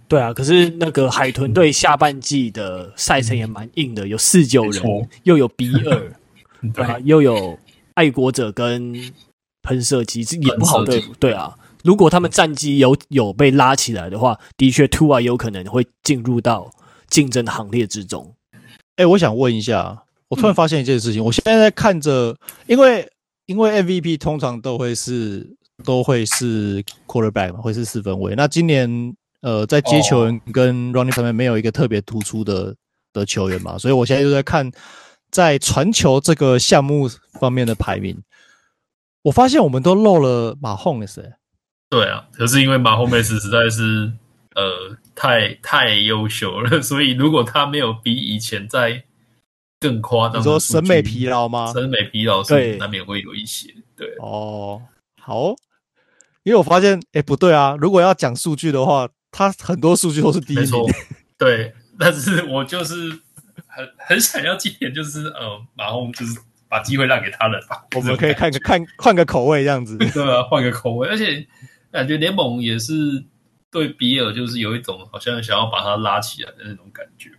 [0.07, 4.83] 对啊，可是那个海豚队下半季的赛程也蛮硬的，有四九人，
[5.23, 6.13] 又有比尔，
[6.73, 7.59] 对啊，又有
[7.95, 8.93] 爱国者跟
[9.63, 11.13] 喷射机，这也不好对付。
[11.15, 11.53] 对啊，
[11.83, 16.71] 如果他们战绩有有被拉起来的话，的确 Two 啊有可能会进入到
[17.09, 18.33] 竞争的行列之中。
[18.95, 22.35] 哎，我想问一下，我突然发现一件事情，嗯、我现在在看着，
[22.67, 23.05] 因为
[23.45, 25.47] 因为 MVP 通常都会是
[25.83, 28.33] 都会是 quarterback 嘛，会是四分卫。
[28.35, 32.75] 那今年呃，在接球员跟 running 方面没有一个特别突出的
[33.13, 34.71] 的球员嘛，所以我现在就在看
[35.31, 37.09] 在传球这个项目
[37.39, 38.21] 方面的排名。
[39.23, 41.33] 我发现我们都漏了马洪斯。
[41.89, 44.11] 对啊，可是因为马洪斯实在是。
[44.55, 49.03] 呃，太太优秀了， 所以如果他没有比以前在
[49.79, 51.71] 更夸张，你说审美疲劳吗？
[51.71, 53.71] 审美疲劳是难免会有一些。
[53.95, 54.81] 对，对哦，
[55.21, 55.49] 好，
[56.41, 59.07] 因为我发现，哎，不对啊，如果要讲数据的话，
[59.37, 60.71] 他很多数据都是第一名。
[61.37, 62.95] 对，但是我就是
[63.67, 67.85] 很很想要今年就是呃，马洪就是把机会让给他人吧。
[67.95, 71.45] 我们可以看个看换个口味这样子， 对啊，换个口味，而且
[71.91, 73.23] 感觉联盟也是。
[73.69, 77.29] 对比尔就是有一种好像想要把他拉起来的那种感觉。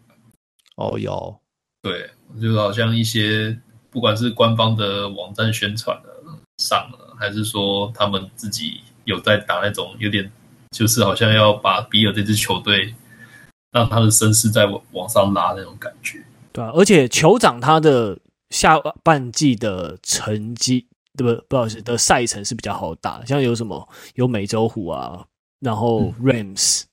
[0.76, 1.40] 哦，有，
[1.82, 3.58] 对，就好像一些
[3.90, 6.10] 不管是官方的网站宣传的
[6.58, 10.30] 上了，还是说他们自己有在打那种有点，
[10.70, 12.94] 就是好像要把比尔这支球队
[13.72, 16.22] 让他的身势再往往上拉那种感觉。
[16.52, 18.18] 对啊，而且酋长他的
[18.50, 21.42] 下半季的成绩，对不？
[21.48, 25.24] 不好意思，的赛程是比较好打，像有什么有美洲虎啊。
[25.60, 26.86] 然后 Rams，、嗯、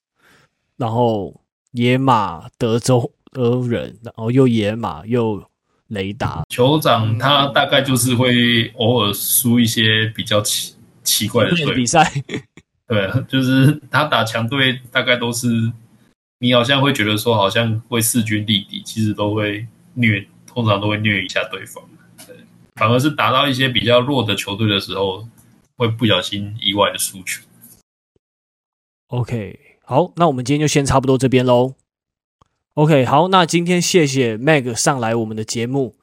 [0.78, 1.40] 然后
[1.72, 5.44] 野马、德州德人，然后又野马又
[5.90, 6.44] 雷达。
[6.50, 10.74] 酋长他大概就是会偶尔输一些比较奇
[11.04, 12.12] 奇怪的队比赛。
[12.88, 15.72] 对， 就是他打强队，大概都是
[16.40, 21.84] 你好像会觉得说好像会势均力敌，其实都会虐，通常都会虐一下对方。
[22.28, 22.36] 对，
[22.76, 25.28] 反而是打到一些比较弱的球队的时候，
[25.78, 27.44] 会不小心意外的输球。
[29.08, 31.76] OK，好，那我们今天就先差不多这边喽。
[32.74, 35.96] OK，好，那今天谢谢 Meg 上来我们的节目，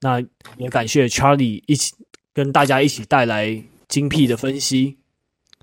[0.00, 0.22] 那
[0.56, 1.94] 也感谢 Charlie 一起
[2.32, 4.99] 跟大家一起带来精辟的分析。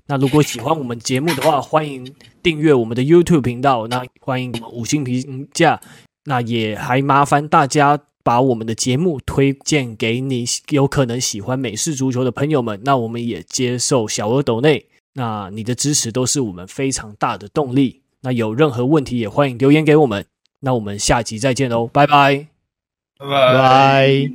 [0.08, 5.80] 那如果喜欢我们节目的话，欢迎订阅我们的 YouTube 频道，那欢迎五星评价，
[6.24, 12.80] 那也还麻烦大家把我们的节目推荐给你有可能喜欢美式足球的朋友们。
[12.84, 14.86] 那我们也接受小额抖内。
[15.12, 18.00] 那你的支持都是我们非常大的动力。
[18.22, 20.24] 那有任何问题也欢迎留言给我们。
[20.60, 22.46] 那我们下集再见喽，拜拜，
[23.18, 24.30] 拜拜。